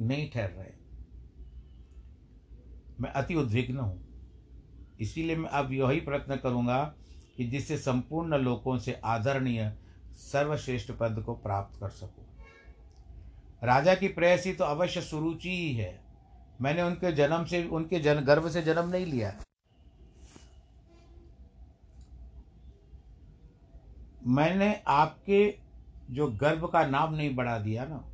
नहीं 0.00 0.30
ठहर 0.30 0.50
रहे 0.50 0.72
मैं 3.00 3.10
अति 3.12 3.34
उद्विग्न 3.34 3.78
हूँ। 3.78 4.00
इसीलिए 5.00 5.36
मैं 5.36 5.50
अब 5.50 5.72
यही 5.72 6.00
प्रयत्न 6.00 6.36
करूँगा 6.36 6.82
कि 7.36 7.44
जिससे 7.44 7.78
संपूर्ण 7.78 8.38
लोगों 8.38 8.78
से 8.78 9.00
आदरणीय 9.04 9.72
सर्वश्रेष्ठ 10.22 10.92
पद 10.92 11.22
को 11.26 11.34
प्राप्त 11.34 11.80
कर 11.80 11.88
सकूँ। 11.90 12.23
राजा 13.64 13.94
की 13.94 14.08
प्रेयसी 14.08 14.52
तो 14.52 14.64
अवश्य 14.64 15.00
सुरुचि 15.00 15.50
ही 15.50 15.74
है। 15.74 16.00
मैंने 16.60 16.82
उनके 16.82 17.12
जन्म 17.12 17.44
से, 17.44 17.64
उनके 17.64 18.00
जन, 18.00 18.20
गर्भ 18.20 18.48
से 18.48 18.62
जन्म 18.62 18.88
नहीं 18.88 19.06
लिया। 19.06 19.36
मैंने 24.26 24.82
आपके 24.86 25.58
जो 26.10 26.26
गर्भ 26.26 26.70
का 26.72 26.86
नाम 26.86 27.14
नहीं 27.14 27.34
बढ़ा 27.36 27.58
दिया 27.58 27.84
ना। 27.84 28.04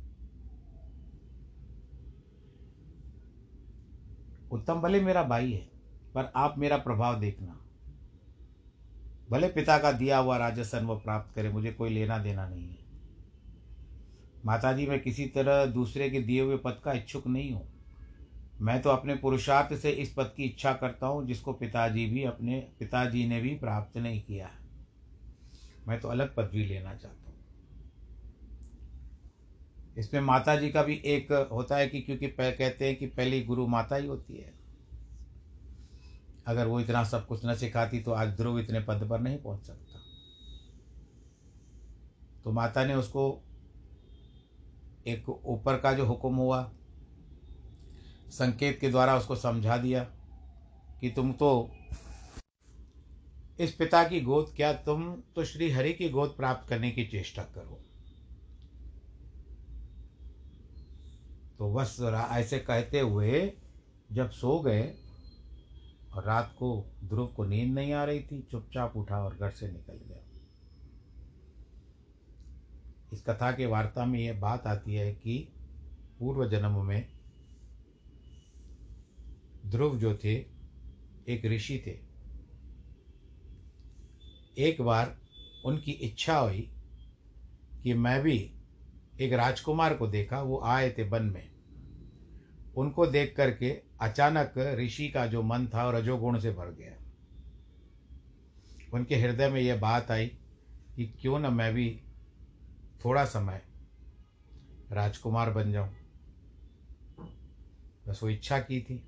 उत्तम, 4.51 4.81
भले 4.81 5.01
मेरा 5.01 5.23
भाई 5.23 5.51
है, 5.51 5.69
पर 6.15 6.31
आप 6.35 6.57
मेरा 6.57 6.77
प्रभाव 6.77 7.19
देखना। 7.19 7.57
भले 9.29 9.47
पिता 9.47 9.77
का 9.77 9.91
दिया 9.91 10.17
हुआ 10.17 10.37
राजसन 10.37 10.85
वो 10.85 10.95
प्राप्त 10.95 11.35
करे, 11.35 11.49
मुझे 11.49 11.71
कोई 11.71 11.89
लेना 11.89 12.17
देना 12.17 12.49
नहीं 12.49 12.69
है। 12.69 12.80
माता 14.45 14.73
जी 14.73 14.85
मैं 14.85 14.99
किसी 14.99 15.25
तरह 15.25 15.65
दूसरे 15.65 16.09
के 16.09 16.19
दिए 16.19 16.41
हुए 16.41 16.57
पद 16.57 16.81
का 16.85 16.93
इच्छुक 16.93 17.27
नहीं 17.27 17.51
हूँ। 17.51 17.67
मैं 18.61 18.81
तो 18.81 18.89
अपने 18.89 19.15
पुरुषार्थ 19.15 19.75
से 19.75 19.89
इस 19.89 20.13
पद 20.13 20.33
की 20.37 20.43
इच्छा 20.43 20.73
करता 20.73 21.07
हूँ, 21.07 21.27
जिसको 21.27 21.53
पिताजी 21.53 22.05
भी 22.05 22.23
अपने, 22.23 22.59
पिताजी 22.79 23.27
ने 23.27 23.41
भी 23.41 23.55
प्राप्त 23.55 23.97
नहीं 23.97 24.21
किया 24.21 24.47
है। 24.47 24.59
मैं 25.87 25.99
तो 25.99 26.07
अलग 26.07 26.35
पदवी 26.35 26.65
लेना 26.65 26.95
चाहता 26.95 27.29
हूँ। 27.29 27.37
इसमें 29.97 30.21
माता 30.21 30.55
जी 30.55 30.69
का 30.69 30.83
भी 30.83 31.01
एक 31.05 31.31
होता 31.51 31.77
है 31.77 31.87
कि, 31.87 32.01
क्योंकि 32.01 32.27
कहते 32.27 32.87
हैं 32.87 32.95
कि 32.95 33.05
पहली 33.05 33.43
गुरु 33.43 33.67
माता 33.67 33.95
ही 33.95 34.07
होती 34.07 34.33
है। 34.33 34.53
अगर 36.47 36.67
वो 36.67 36.79
इतना 36.79 37.03
सब 37.03 37.27
कुछ 37.27 37.45
न 37.45 37.55
सिखाती 37.55 37.99
तो 37.99 38.11
आज 38.11 38.29
ध्रुव 38.29 38.59
इतने 38.59 38.79
पद 38.79 39.07
पर 39.09 39.19
नहीं 39.19 39.37
पहुँच 39.37 39.63
सकता। 39.63 39.99
तो 42.43 42.51
माता 42.51 42.85
ने 42.85 42.93
उसको 42.93 43.43
एक 45.07 45.29
ऊपर 45.29 45.77
का 45.77 45.93
जो 45.93 46.05
हुक्म 46.05 46.33
हुआ, 46.35 46.63
संकेत 48.31 48.79
के 48.79 48.89
द्वारा 48.89 49.17
उसको 49.17 49.35
समझा 49.35 49.77
दिया 49.77 50.03
कि 51.01 51.09
तुम 51.09 51.31
तो 51.33 51.69
इस 53.59 53.71
पिता 53.71 54.03
की 54.03 54.21
गोद, 54.21 54.53
क्या 54.55 54.71
तुम 54.73 55.11
तो 55.35 55.43
श्री 55.45 55.69
हरि 55.71 55.93
की 55.93 56.09
गोद 56.09 56.33
प्राप्त 56.37 56.67
करने 56.69 56.91
की 56.91 57.05
चेष्टा 57.05 57.43
करो। 57.55 57.79
तो 61.57 61.73
बस 61.73 61.97
ऐसे 62.31 62.59
कहते 62.59 62.99
हुए 62.99 63.51
जब 64.11 64.29
सो 64.31 64.59
गए 64.59 64.83
और 66.13 66.23
रात 66.23 66.55
को 66.59 66.73
ध्रुव 67.03 67.27
को 67.27 67.45
नींद 67.45 67.73
नहीं 67.73 67.93
आ 67.93 68.03
रही 68.03 68.19
थी, 68.21 68.41
चुपचाप 68.51 68.97
उठा 68.97 69.23
और 69.23 69.35
घर 69.35 69.49
से 69.49 69.71
निकल 69.71 69.99
गया। 70.07 70.23
इस 73.13 73.21
कथा 73.21 73.51
के 73.51 73.65
वार्ता 73.65 74.05
में 74.05 74.19
यह 74.19 74.39
बात 74.39 74.67
आती 74.67 74.93
है 74.93 75.13
कि 75.13 75.47
पूर्व 76.19 76.49
जन्म 76.49 76.85
में 76.85 77.07
ध्रुव 79.65 79.97
जो 79.97 80.15
थे, 80.15 80.33
एक 81.27 81.41
ऋषि 81.45 81.83
थे। 81.87 81.99
एक 84.57 84.81
बार 84.81 85.17
उनकी 85.65 85.91
इच्छा 85.91 86.37
हुई 86.37 86.71
कि 87.83 87.93
मैं 87.93 88.21
भी 88.21 88.51
एक 89.19 89.33
राजकुमार 89.33 89.95
को 89.95 90.07
देखा, 90.07 90.41
वो 90.41 90.61
आए 90.63 90.91
थे 90.91 91.03
वन 91.03 91.23
में। 91.23 91.51
उनको 92.75 93.07
देख 93.07 93.33
करके 93.37 93.81
अचानक 94.01 94.53
ऋषि 94.57 95.07
का 95.07 95.25
जो 95.25 95.43
मन 95.43 95.67
था 95.67 95.91
रजोगुण 95.91 96.39
से 96.39 96.51
भर 96.51 96.71
गया। 96.71 96.91
उनके 98.93 99.15
हृदय 99.15 99.49
में 99.49 99.61
यह 99.61 99.79
बात 99.79 100.11
आई 100.11 100.27
कि 100.95 101.13
क्यों 101.21 101.39
न 101.39 101.53
मैं 101.53 101.73
भी 101.73 102.01
थोड़ा 103.05 103.25
समय 103.25 103.61
राजकुमार 104.91 105.49
बन 105.49 105.71
जाऊँ। 105.71 105.89
बस 108.07 108.19
वो 108.23 108.29
इच्छा 108.29 108.59
की 108.59 108.81
थी 108.81 109.07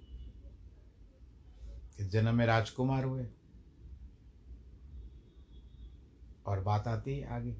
इस 1.99 2.09
जन्म 2.11 2.35
में 2.35 2.45
राजकुमार 2.45 3.03
हुए 3.03 3.27
और 6.45 6.59
बात 6.59 6.87
आती 6.87 7.19
है 7.19 7.33
आगे। 7.33 7.55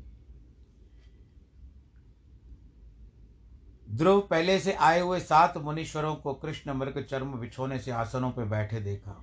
ध्रुव 3.92 4.22
पहले 4.22 4.60
से 4.60 4.74
आए 4.74 5.00
हुए 5.00 5.20
सात 5.20 5.58
मुनीश्वरों 5.58 6.16
को 6.16 6.34
कृष्ण 6.34 6.74
मृग 6.74 7.04
चर्म 7.04 7.40
बिछोने 7.40 7.80
से 7.80 7.92
आसनों 7.92 8.32
पर 8.32 8.46
बैठे 8.46 8.80
देखा। 8.80 9.22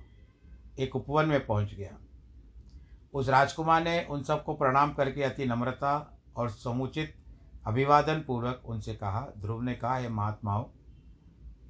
एक 0.79 0.95
उपवन 0.95 1.25
में 1.25 1.45
पहुँच 1.45 1.73
गया। 1.73 1.97
उस 3.13 3.29
राजकुमार 3.29 3.83
ने 3.83 4.03
उन 4.05 4.23
सबको 4.23 4.53
प्रणाम 4.53 4.93
करके 4.93 5.23
अति 5.23 5.45
नम्रता 5.45 6.10
और 6.35 6.49
समुचित 6.49 7.15
अभिवादन 7.65 8.19
पूर्वक 8.19 8.61
उनसे 8.65 8.93
कहा, 8.93 9.27
ध्रुव 9.37 9.61
ने 9.61 9.75
कहा, 9.75 9.97
हे 9.97 10.09
महात्माओं, 10.09 10.65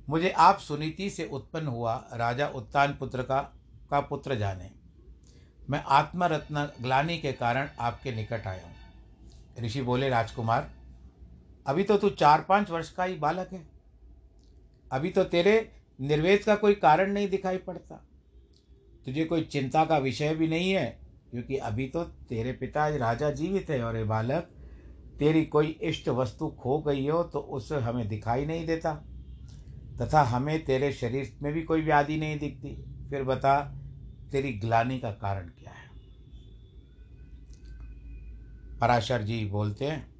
मुझे 0.09 0.29
आप 0.29 0.59
सुनीति 0.59 1.09
से 1.09 1.25
उत्पन्न 1.25 1.67
हुआ 1.67 2.09
राजा 2.13 2.47
उत्तान 2.47 2.93
पुत्र 2.93 3.23
का 3.23 3.41
का 3.89 3.99
पुत्र 3.99 4.35
जाने। 4.35 4.71
मैं 5.69 5.83
आत्मरत्न 5.87 6.69
ग्लानी 6.81 7.17
के 7.17 7.31
कारण 7.31 7.69
आपके 7.79 8.11
निकट 8.11 8.47
आया 8.47 8.65
हूँ। 8.65 8.75
ऋषि 9.63 9.81
बोले, 9.81 10.09
राजकुमार, 10.09 10.71
अभी 11.67 11.83
तो 11.83 11.97
तू 11.97 12.09
चार 12.09 12.41
पाँच 12.41 12.69
वर्ष 12.69 12.91
का 12.91 13.03
ही 13.03 13.15
बालक 13.15 13.49
है। 13.51 13.67
अभी 14.91 15.09
तो 15.09 15.23
तेरे 15.23 15.71
निर्वेद 16.01 16.43
का 16.43 16.55
कोई 16.55 16.75
कारण 16.75 17.11
नहीं 17.11 17.29
दिखाई 17.29 17.57
पड़ता। 17.57 17.95
तुझे 19.05 19.25
कोई 19.25 19.43
चिंता 19.43 19.85
का 19.85 19.97
विषय 19.97 20.35
भी 20.35 20.47
नहीं 20.47 20.71
है। 20.71 21.00
क्योंकि 21.31 21.57
अभी 21.57 21.87
तो 21.87 22.03
तेरे 22.03 22.53
पिता 22.53 22.87
राजा 22.87 23.29
जीवित 23.31 23.69
है 23.69 23.83
और 23.83 23.97
ये 23.97 24.03
बालक, 24.03 24.49
तेरी 25.19 25.45
कोई 25.45 25.67
इष्ट 25.67 26.09
वस्तु 26.09 26.47
खो 26.47 26.81
गई 26.81 27.07
हो 27.07 27.23
तो 27.23 27.39
उसे 27.39 27.75
हमें 27.75 28.07
दिखाई 28.07 28.45
नहीं 28.45 28.65
देता। 28.65 28.93
तथा 30.01 30.21
हमें 30.21 30.65
तेरे 30.65 30.91
शरीर 30.93 31.37
में 31.41 31.53
भी 31.53 31.63
कोई 31.63 31.81
व्याधि 31.81 32.17
नहीं 32.17 32.39
दिखती। 32.39 32.75
फिर 33.09 33.23
बता, 33.23 33.59
तेरी 34.31 34.53
ग्लानी 34.53 34.99
का 34.99 35.11
कारण 35.11 35.47
क्या 35.47 35.71
है? 35.71 35.89
पराशर 38.79 39.21
जी 39.21 39.45
बोलते 39.45 39.85
हैं, 39.85 40.13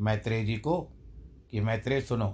मैत्रेय 0.00 0.44
जी 0.44 0.56
को 0.56 0.80
कि 1.50 1.60
मैत्रेय 1.60 2.00
सुनो, 2.00 2.28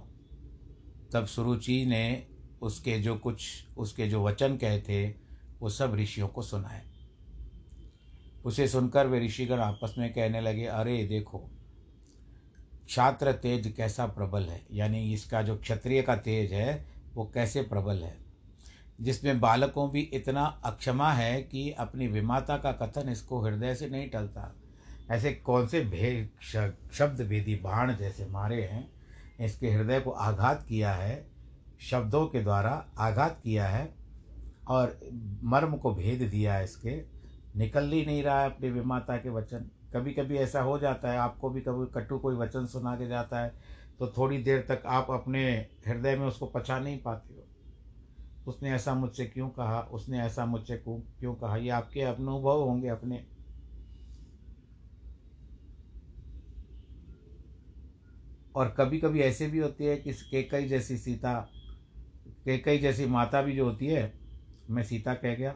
तब 1.13 1.27
सुरुचि 1.27 1.87
ने 1.87 2.27
उसके 2.63 2.99
जो 2.99 3.17
कुछ, 3.17 3.67
उसके 3.77 4.09
जो 4.09 4.25
वचन 4.25 4.57
कहे 4.57 4.81
थे, 4.81 5.09
वो 5.61 5.69
सब 5.69 5.95
ऋषियों 5.95 6.29
को 6.29 6.43
सुनाए। 6.43 6.94
उसे 8.45 8.69
सुनकर 8.69 9.07
वे 9.07 9.21
ऋषिगण 9.21 9.59
आपस 9.59 9.95
में 9.99 10.13
कहने 10.13 10.41
लगे, 10.41 10.67
अरे, 10.67 11.05
देखो, 11.05 11.51
क्षात्र 12.87 13.33
तेज 13.33 13.75
कैसा 13.77 14.07
प्रबल 14.07 14.43
है? 14.43 14.67
यानी 14.73 15.13
इसका 15.13 15.43
जो 15.43 15.57
क्षत्रिय 15.57 16.03
का 16.03 16.17
तेज 16.17 16.53
है, 16.53 16.87
वो 17.15 17.31
कैसे 17.35 17.63
प्रबल 17.63 17.97
है? 17.97 18.19
जिसमें 19.01 19.41
बालकों 19.41 19.91
भी 19.91 20.01
इतना 20.01 20.45
अक्षमा 20.65 21.13
है 21.13 21.43
कि 21.43 21.71
अपनी 21.71 22.07
विमाता 22.07 22.59
का 22.59 22.73
कथन 22.73 23.09
इसको 23.09 23.41
हृदय 23.41 23.75
से 23.75 23.89
नहीं 23.89 24.11
टलता। 24.11 24.57
ऐसे 25.11 25.33
कौन 25.33 25.67
से 25.67 25.81
भेद 25.81 26.31
शब्द 26.93 27.21
भेदी 27.21 27.55
बाण 27.55 27.97
जैसे 27.97 28.27
मारे 28.27 28.63
हैं, 28.63 28.93
इसके 29.41 29.71
हृदय 29.71 30.01
को 30.01 30.11
आघात 30.11 30.67
किया 30.69 30.93
है, 30.93 31.27
शब्दों 31.81 32.27
के 32.27 32.43
द्वारा 32.43 32.87
आघात 32.99 33.41
किया 33.45 33.69
है 33.69 33.95
और 34.69 35.01
मर्म 35.43 35.77
को 35.77 35.95
भेद 35.95 36.29
दिया 36.31 36.55
है 36.55 36.65
इसके 36.65 37.14
निकल 37.55 37.91
ही 37.93 38.05
नहीं 38.07 38.23
रहा 38.23 38.41
है 38.43 38.51
अपने 38.51 38.71
विमाता 38.71 39.17
के 39.17 39.31
वचन। 39.31 39.71
कभी 39.95 40.13
कभी 40.13 40.37
ऐसा 40.37 40.63
हो 40.63 40.79
जाता 40.79 41.13
है, 41.13 41.19
आपको 41.19 41.51
भी 41.51 41.61
कभी 41.61 41.87
कट्टू 41.95 42.19
कोई 42.19 42.35
वचन 42.35 42.67
सुना 42.67 42.95
के 42.97 43.09
जाता 43.09 43.41
है 43.41 43.53
तो 43.99 44.07
थोड़ी 44.09 44.39
देर 44.39 44.65
तक 44.69 44.83
आप 44.87 45.11
अपने 45.11 45.45
हृदय 45.87 46.17
में 46.17 46.27
उसको 46.27 46.47
पचा 46.47 46.79
नहीं 46.79 46.99
पाते 46.99 47.35
हो। 47.35 47.47
उसने 48.47 48.71
ऐसा 48.71 48.95
मुझसे 48.95 49.27
क्यों 49.27 49.49
कहा? 49.49 49.81
उसने 49.81 50.19
ऐसा 50.21 50.47
मुझसे 50.47 50.77
क्यों 50.87 51.35
कहा? 51.35 51.57
ये 51.57 51.69
आपके 51.69 52.01
अनुभव 52.01 52.63
होंगे 52.63 52.89
अपने। 52.89 53.25
और 58.57 58.75
कभी 58.79 58.99
कभी 58.99 59.21
ऐसे 59.21 59.47
भी 59.47 59.59
होती 59.59 59.85
है 59.85 59.97
कि 59.97 60.13
केकई 60.13 60.67
जैसी 60.69 60.97
सीता, 60.99 61.49
केकई 62.45 62.79
जैसी 62.79 63.07
माता 63.07 63.43
भी 63.43 63.57
जो 63.57 63.65
होती 63.65 63.87
है, 63.87 64.13
मैं 64.71 64.83
सीता 64.83 65.15
कह 65.15 65.35
गया 65.35 65.55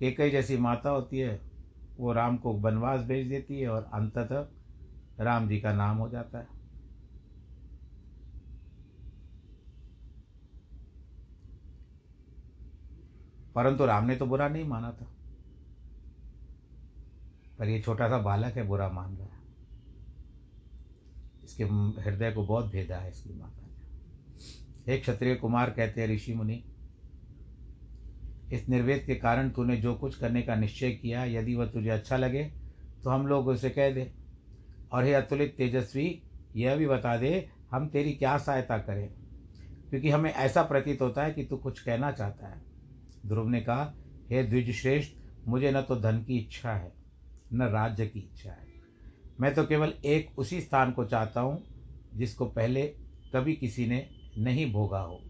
केकई 0.00 0.30
जैसी 0.30 0.56
माता 0.58 0.90
होती 0.90 1.18
है, 1.18 1.40
वो 1.98 2.12
राम 2.12 2.36
को 2.36 2.52
वनवास 2.58 3.00
भेज 3.00 3.28
देती 3.28 3.60
है 3.60 3.68
और 3.68 3.90
अंततः 3.94 5.24
राम 5.24 5.48
जी 5.48 5.60
का 5.60 5.72
नाम 5.72 5.96
हो 5.96 6.08
जाता 6.08 6.38
है। 6.38 6.58
परंतु 13.54 13.86
राम 13.86 14.04
ने 14.04 14.16
तो 14.16 14.26
बुरा 14.26 14.48
नहीं 14.48 14.64
माना 14.64 14.90
था, 14.92 15.06
पर 17.58 17.68
ये 17.68 17.80
छोटा 17.82 18.08
सा 18.08 18.18
बालक 18.18 18.56
है, 18.56 18.62
बुरा 18.62 18.88
मान 18.88 19.16
रहा 19.16 19.26
है। 19.26 19.38
इसके 21.44 21.64
हृदय 22.00 22.32
को 22.32 22.46
बहुत 22.46 22.70
भेदा 22.72 22.96
है 22.96 23.10
इसकी 23.10 23.34
माता 23.34 23.66
ने 24.86 24.94
एक 24.94 25.00
क्षत्रिय 25.02 25.34
कुमार 25.34 25.70
कहते 25.70 26.00
हैं, 26.00 26.08
ऋषि 26.08 26.34
मुनि 26.34 26.62
इस 28.52 28.68
निर्वेद 28.68 29.02
के 29.06 29.14
कारण 29.14 29.50
तूने 29.50 29.76
जो 29.76 29.94
कुछ 29.94 30.16
करने 30.16 30.42
का 30.42 30.54
निश्चय 30.54 30.90
किया, 30.90 31.24
यदि 31.24 31.54
वह 31.54 31.66
तुझे 31.66 31.88
अच्छा 31.88 32.16
लगे 32.16 32.44
तो 33.04 33.10
हम 33.10 33.26
लोग 33.26 33.48
उसे 33.48 33.70
कह 33.70 33.90
दे। 33.90 34.10
और 34.92 35.04
हे 35.04 35.12
अतुलित 35.12 35.54
तेजस्वी, 35.56 36.22
यह 36.56 36.76
भी 36.76 36.86
बता 36.86 37.16
दे, 37.16 37.48
हम 37.70 37.88
तेरी 37.88 38.12
क्या 38.12 38.36
सहायता 38.38 38.78
करें? 38.78 39.08
क्योंकि 39.90 40.10
हमें 40.10 40.32
ऐसा 40.32 40.62
प्रतीत 40.62 41.02
होता 41.02 41.24
है 41.24 41.32
कि 41.32 41.44
तू 41.44 41.56
कुछ 41.56 41.80
कहना 41.80 42.10
चाहता 42.12 42.48
है। 42.48 42.60
ध्रुव 43.26 43.48
ने 43.48 43.60
कहा, 43.60 43.94
हे 44.30 44.42
द्विज 44.42 44.70
श्रेष्ठ 44.72 45.12
मुझे 45.48 45.70
न 45.70 45.82
तो 45.82 45.96
धन 45.96 46.22
की 46.22 46.38
इच्छा 46.38 46.72
है, 46.72 46.92
न 47.52 47.62
राज्य 47.62 48.06
की 48.06 48.18
इच्छा 48.18 48.50
है। 48.50 48.68
मैं 49.40 49.54
तो 49.54 49.64
केवल 49.64 49.94
एक 50.04 50.38
उसी 50.38 50.60
स्थान 50.60 50.92
को 50.92 51.04
चाहता 51.04 51.40
हूँ, 51.40 51.62
जिसको 52.14 52.46
पहले 52.46 52.82
कभी 53.34 53.54
किसी 53.54 53.86
ने 53.86 54.06
नहीं 54.38 54.72
भोगा 54.72 55.00
हो। 55.00 55.20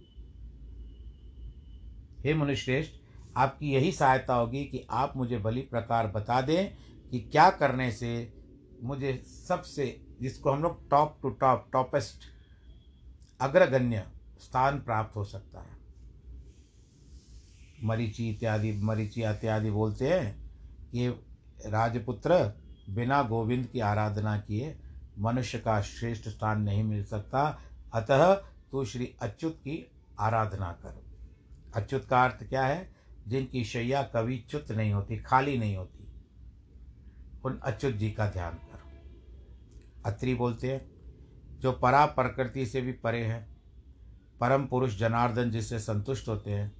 हे 2.24 2.34
मनुश्रेष्ठ 2.34 2.99
आपकी 3.36 3.72
यही 3.72 3.92
सहायता 3.92 4.34
होगी 4.34 4.64
कि 4.64 4.86
आप 4.90 5.16
मुझे 5.16 5.38
भली 5.38 5.60
प्रकार 5.60 6.06
बता 6.06 6.40
दें 6.40 6.76
कि 7.10 7.20
क्या 7.20 7.50
करने 7.50 7.92
से 7.92 8.34
मुझे 8.82 9.24
सबसे, 9.48 10.06
जिसको 10.20 10.50
हम 10.50 10.62
लोग 10.62 10.90
टॉप 10.90 11.18
टू 11.22 11.30
टॉप 11.30 11.68
टॉपेस्ट 11.72 12.24
अग्रगण्य 13.40 14.06
स्थान 14.40 14.78
प्राप्त 14.80 15.16
हो 15.16 15.24
सकता 15.24 15.60
है। 15.60 15.80
मरीची 17.84 18.30
इत्यादि 18.30 18.72
मरीची 18.72 19.22
इत्यादि 19.22 19.70
बोलते 19.70 20.08
हैं 20.08 20.50
कि 20.90 21.08
राजपुत्र 21.66 22.60
बिना 22.90 23.22
गोविंद 23.22 23.66
की 23.66 23.80
आराधना 23.80 24.38
किए 24.38 24.78
मनुष्य 25.18 25.58
का 25.58 25.82
श्रेष्ठ 25.82 26.28
स्थान 26.28 26.62
नहीं 26.62 26.84
मिल 26.84 27.04
सकता। 27.04 27.60
अतः 27.92 28.34
तू 28.70 28.84
श्री 28.84 29.14
अच्युत 29.22 29.56
की 29.56 29.92
आराधना 30.20 30.72
कर। 30.72 31.02
अच्युत 31.74 32.04
का 32.04 32.24
अर्थ 32.24 32.44
क्या 32.44 32.66
है? 32.66 32.99
जिनकी 33.28 33.64
शैया 33.64 34.02
कभी 34.14 34.38
च्युत 34.50 34.70
नहीं 34.72 34.92
होती, 34.92 35.16
खाली 35.16 35.58
नहीं 35.58 35.76
होती। 35.76 36.08
उन 37.44 37.58
अच्युत 37.58 37.94
जी 37.94 38.10
का 38.10 38.28
ध्यान 38.30 38.54
करो। 38.54 38.90
अत्रि 40.06 40.34
बोलते 40.34 40.72
हैं, 40.72 40.90
जो 41.60 41.72
परा 41.72 42.04
प्रकृति 42.06 42.66
से 42.66 42.80
भी 42.80 42.92
परे 42.92 43.24
हैं, 43.24 43.48
परम 44.40 44.66
पुरुष 44.66 44.98
जनार्दन 44.98 45.50
जिससे 45.50 45.78
संतुष्ट 45.78 46.28
होते 46.28 46.50
हैं, 46.50 46.72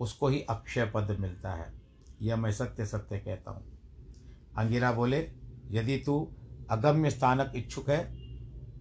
उसको 0.00 0.28
ही 0.28 0.40
अक्षय 0.40 0.90
पद 0.94 1.16
मिलता 1.20 1.52
है। 1.52 1.72
यह 2.22 2.36
मैं 2.36 2.52
सत्य 2.52 2.86
सत्य 2.86 3.18
कहता 3.18 3.50
हूँ। 3.50 3.64
अंगिरा 4.58 4.92
बोले, 4.92 5.18
यदि 5.70 5.96
तू 5.98 6.32
अगम्य 6.70 7.10
स्थानक 7.10 7.52
इच्छुक 7.56 7.90
है 7.90 8.04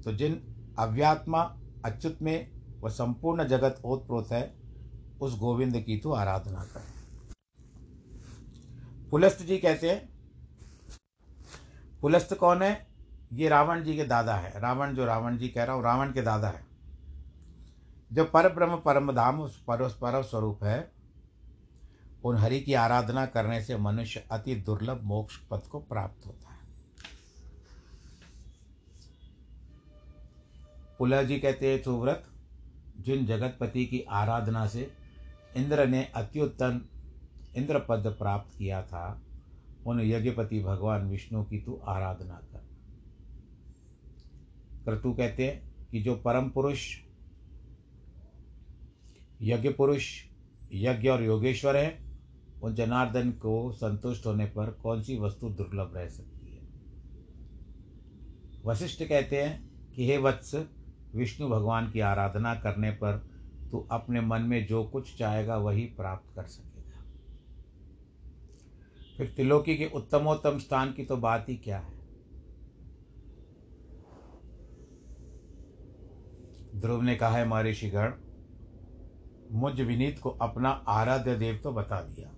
तो 0.03 0.11
जिन 0.11 0.41
अव्यात्मा 0.79 1.41
अच्युत 1.85 2.21
में 2.21 2.51
वह 2.81 2.89
संपूर्ण 2.89 3.47
जगत 3.47 3.81
ओतप्रोत 3.85 4.31
है, 4.31 4.53
उस 5.21 5.37
गोविंद 5.39 5.79
की 5.79 5.97
तू 5.97 6.11
आराधना 6.11 6.63
कर। 6.65 6.92
पुलस्त 9.13 9.41
जी 9.41 9.57
कहते 9.57 9.89
हैं? 9.91 10.09
पुलस्त 12.01 12.33
कौन 12.33 12.61
है? 12.61 12.87
ये 13.33 13.49
रावण 13.49 13.83
जी 13.83 13.95
के 13.95 14.03
दादा 14.03 14.35
है। 14.35 14.59
रावण 14.59 14.95
जो 14.95 15.05
रावण 15.05 15.37
जी 15.37 15.47
कह 15.47 15.63
रहा 15.63 15.75
हूँ, 15.75 15.83
रावण 15.83 16.13
के 16.13 16.21
दादा 16.21 16.47
है। 16.47 16.65
जो 18.13 18.25
पर 18.25 18.53
ब्रह्म 18.53 18.75
परम 18.75 19.11
धाम 19.11 19.47
पर 19.47 19.89
परम 19.89 20.21
स्वरूप 20.21 20.63
है, 20.63 20.91
उन 22.23 22.37
हरि 22.37 22.59
की 22.59 22.73
आराधना 22.73 23.25
करने 23.25 23.61
से 23.61 23.77
मनुष्य 23.77 24.27
अति 24.31 24.55
दुर्लभ 24.55 25.01
मोक्ष 25.03 25.37
पद 25.37 25.61
को 25.71 25.79
प्राप्त 25.79 26.25
होता 26.25 26.49
है। 26.49 26.59
पुलह 30.99 31.23
जी 31.23 31.39
कहते 31.39 31.73
हैं, 31.73 31.83
सुव्रत, 31.83 32.23
जिन 32.99 33.25
जगतपति 33.25 33.85
की 33.85 34.05
आराधना 34.09 34.67
से 34.67 34.93
इंद्र 35.55 35.87
ने 35.87 36.11
अत्युत्तम 36.15 36.81
इंद्र 37.55 37.79
पद 37.79 38.15
प्राप्त 38.19 38.57
किया 38.57 38.81
था, 38.81 39.21
उन 39.85 40.01
यज्ञपति 40.01 40.63
भगवान 40.63 41.09
विष्णु 41.09 41.43
की 41.43 41.61
तू 41.61 41.81
आराधना 41.87 42.33
कर। 42.33 42.63
क्रतु 44.85 45.13
कहते 45.13 45.47
हैं 45.47 45.87
कि 45.91 46.01
जो 46.01 46.15
परम 46.15 46.49
पुरुष, 46.49 46.97
यज्ञ 49.41 49.73
पुरुष, 49.73 50.23
यज्ञ 50.73 51.09
और 51.09 51.23
योगेश्वर 51.23 51.77
है, 51.77 52.03
उन 52.63 52.75
जनार्दन 52.75 53.31
को 53.31 53.71
संतुष्ट 53.71 54.25
होने 54.25 54.45
पर 54.45 54.71
कौन 54.71 55.01
सी 55.01 55.17
वस्तु 55.19 55.49
दुर्लभ 55.49 55.93
रह 55.95 56.07
सकती 56.09 56.55
है? 56.55 56.61
वशिष्ठ 58.65 59.03
कहते 59.03 59.41
हैं 59.41 59.69
कि 59.91 60.07
हे 60.07 60.17
वत्स, 60.17 60.67
विष्णु 61.15 61.49
भगवान 61.49 61.91
की 61.91 61.99
आराधना 61.99 62.55
करने 62.55 62.91
पर 62.91 63.29
तू 63.71 63.87
अपने 63.91 64.21
मन 64.21 64.41
में 64.41 64.67
जो 64.67 64.83
कुछ 64.83 65.17
चाहेगा 65.17 65.57
वही 65.57 65.81
प्राप्त 65.81 66.35
कर 66.35 66.43
सकेगा 66.43 66.72
फिर 69.17 69.27
त्रिलोकी 69.27 69.77
के 69.77 69.85
उत्तमोत्तम 69.85 70.59
स्थान 70.59 70.93
की 70.93 71.05
तो 71.05 71.17
बात 71.17 71.49
ही 71.49 71.55
क्या 71.55 71.79
है? 71.79 71.93
ध्रुव 76.75 77.01
ने 77.01 77.15
कहा, 77.15 77.29
है 77.29 77.47
महर्षिगण, 77.47 78.13
मुझ 79.51 79.81
विनीत 79.81 80.19
को 80.19 80.29
अपना 80.29 80.69
आराध्य 80.69 81.35
देव 81.35 81.57
तो 81.63 81.71
बता 81.71 82.01
दिया। 82.01 82.31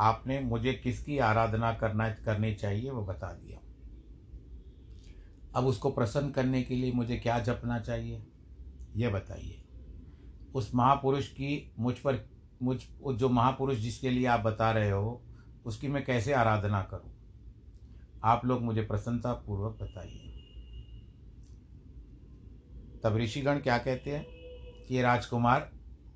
आपने 0.00 0.40
मुझे 0.40 0.72
किसकी 0.72 1.18
आराधना 1.18 1.72
करना, 1.72 2.08
करनी 2.08 2.54
चाहिए 2.54 2.90
वो 2.90 3.02
बता 3.02 3.32
दिया। 3.32 3.58
अब 5.54 5.66
उसको 5.66 5.90
प्रसन्न 5.90 6.30
करने 6.30 6.62
के 6.62 6.74
लिए 6.74 6.92
मुझे 6.92 7.16
क्या 7.16 7.38
जपना 7.38 7.78
चाहिए? 7.78 8.26
ये 8.96 9.08
बताइए। 9.08 9.64
उस 10.54 10.74
महापुरुष 10.74 11.28
की 11.28 11.72
मुझ 11.78 11.94
पर, 11.94 12.28
मुझ, 12.62 12.82
जो 13.14 13.28
महापुरुष 13.28 13.76
जिसके 13.76 14.10
लिए 14.10 14.26
आप 14.26 14.40
बता 14.40 14.70
रहे 14.70 14.90
हो 14.90 15.22
उसकी 15.64 15.88
मैं 15.88 16.04
कैसे 16.04 16.32
आराधना 16.32 16.82
करूँ? 16.82 17.10
आप 18.24 18.44
लोग 18.44 18.62
मुझे 18.62 18.82
प्रसन्नता 18.82 19.32
पूर्वक 19.32 19.78
बताइए। 19.82 20.28
तब 23.04 23.16
ऋषिगण 23.16 23.58
क्या 23.58 23.78
कहते 23.78 24.10
हैं 24.10 24.26
कि 24.88 25.02
राजकुमार 25.02 25.70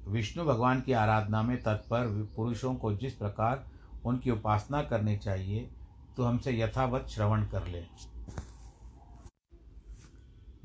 विष्णु 0.09 0.45
भगवान 0.45 0.81
की 0.81 0.93
आराधना 0.93 1.43
में 1.43 1.57
तत्पर 1.63 2.07
पुरुषों 2.37 2.75
को 2.75 2.93
जिस 2.95 3.15
प्रकार 3.15 3.67
उनकी 4.05 4.31
उपासना 4.31 4.83
करनी 4.83 5.17
चाहिए 5.19 5.71
तो 6.17 6.25
हमसे 6.25 6.59
यथावत 6.61 7.07
श्रवण 7.09 7.47
कर 7.47 7.67
ले। 7.67 7.83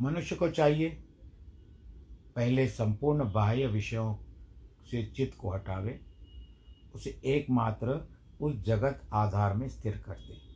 मनुष्य 0.01 0.35
को 0.35 0.49
चाहिए 0.49 0.89
पहले 2.35 2.67
संपूर्ण 2.67 3.31
बाह्य 3.31 3.67
विषयों 3.67 4.15
से 4.91 5.03
चित्त 5.05 5.37
को 5.37 5.53
हटावे, 5.53 5.99
उसे 6.95 7.19
एकमात्र 7.25 7.95
उस 8.41 8.55
जगत 8.55 9.09
आधार 9.13 9.53
में 9.53 9.69
स्थिर 9.69 9.97
कर 9.97 10.13
दे। 10.13 10.51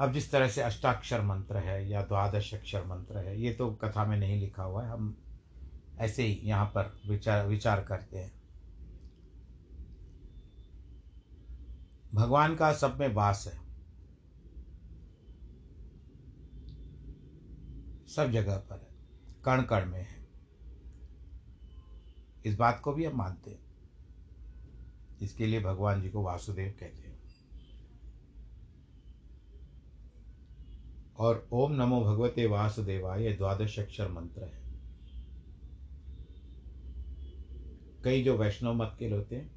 अब 0.00 0.12
जिस 0.12 0.30
तरह 0.30 0.48
से 0.48 0.62
अष्टाक्षर 0.62 1.22
मंत्र 1.22 1.56
है 1.56 1.88
या 1.88 2.02
द्वादश 2.02 2.54
अक्षर 2.54 2.84
मंत्र 2.84 3.18
है, 3.18 3.40
ये 3.40 3.52
तो 3.52 3.74
कथा 3.74 4.04
में 4.04 4.16
नहीं 4.16 4.40
लिखा 4.40 4.62
हुआ 4.62 4.84
है। 4.84 4.90
हम 4.90 5.16
ऐसे 5.98 6.22
ही 6.22 6.40
यहाँ 6.44 6.66
पर 6.66 7.00
विचार 7.08 7.46
विचार 7.46 7.84
करते 7.84 8.18
हैं। 8.18 8.32
भगवान 12.14 12.56
का 12.56 12.72
सब 12.72 13.00
में 13.00 13.14
वास 13.14 13.46
है। 13.46 13.66
सब 18.06 18.30
जगह 18.30 18.56
पर 18.56 18.74
है। 18.74 18.96
कण 19.44 19.62
कण 19.62 19.86
में 19.86 20.00
है। 20.00 20.28
इस 22.44 22.56
बात 22.56 22.80
को 22.84 22.92
भी 22.92 23.04
हम 23.04 23.16
मानते 23.16 23.50
हैं। 23.50 23.65
इसके 25.22 25.46
लिए 25.46 25.60
भगवान 25.60 26.02
जी 26.02 26.10
को 26.10 26.22
वासुदेव 26.22 26.74
कहते 26.80 27.08
हैं। 27.08 27.16
और 31.16 31.48
ओम 31.52 31.72
नमो 31.72 32.00
भगवते 32.00 32.46
वासुदेवाय 32.46 33.32
द्वादश 33.32 33.78
अक्षर 33.78 34.08
मंत्र 34.08 34.42
है। 34.42 34.66
कई 38.04 38.22
जो 38.22 38.36
वैष्णव 38.36 38.74
मत 38.74 38.96
के 38.98 39.08
होते 39.08 39.36
हैं, 39.36 39.50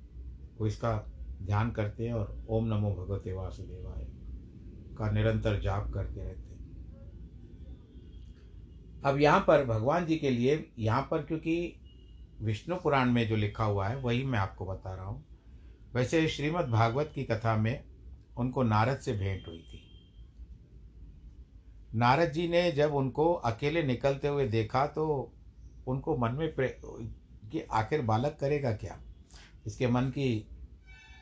वो 0.60 0.67
इसका 0.67 1.06
ध्यान 1.41 1.72
करते 1.72 2.08
हैं 2.08 2.13
और 2.13 2.45
ओम 2.50 2.65
नमो 2.65 2.91
भगवते 2.95 3.34
वासुदेवाय 3.34 4.08
का 4.98 5.12
निरंतर 5.12 5.60
जाप 5.60 5.91
करते 5.93 6.22
रहते 6.22 6.41
हैं। 6.41 6.50
अब 9.04 9.19
यहाँ 9.19 9.43
पर 9.48 9.65
भगवान 9.65 10.06
जी 10.06 10.17
के 10.17 10.30
लिए, 10.30 10.72
यहाँ 10.80 11.08
पर 11.12 11.22
क्योंकि 11.22 11.76
विष्णु 12.41 12.76
पुराण 12.76 13.12
में 13.12 13.28
जो 13.28 13.36
लिखा 13.36 13.63
हुआ 13.63 13.88
है, 13.88 13.95
वही 13.95 14.24
मैं 14.24 14.39
आपको 14.39 14.65
बता 14.65 14.95
रहा 14.95 15.06
हूँ। 15.06 15.26
वैसे 15.93 16.28
श्रीमद् 16.28 16.69
भागवत 16.69 17.12
की 17.15 17.23
कथा 17.23 17.56
में 17.58 17.84
उनको 18.38 18.63
नारद 18.63 18.97
से 18.97 19.13
भेंट 19.13 19.47
हुई 19.47 19.60
थी। 19.60 19.82
नारद 21.95 22.32
जी 22.32 22.47
ने 22.47 22.71
जब 22.71 22.93
उनको 22.95 23.32
अकेले 23.34 23.84
निकलते 23.84 24.28
हुए 24.28 24.47
देखा 24.47 24.86
तो 24.88 25.34
उनको 25.88 26.17
मन 26.17 26.32
में 26.32 26.54
कि 26.58 27.62
आखिर 27.71 28.02
बालक 28.02 28.38
करेगा 28.41 28.71
क्या? 28.71 28.97
इसके 29.67 29.88
मन 29.88 30.10
की 30.10 30.39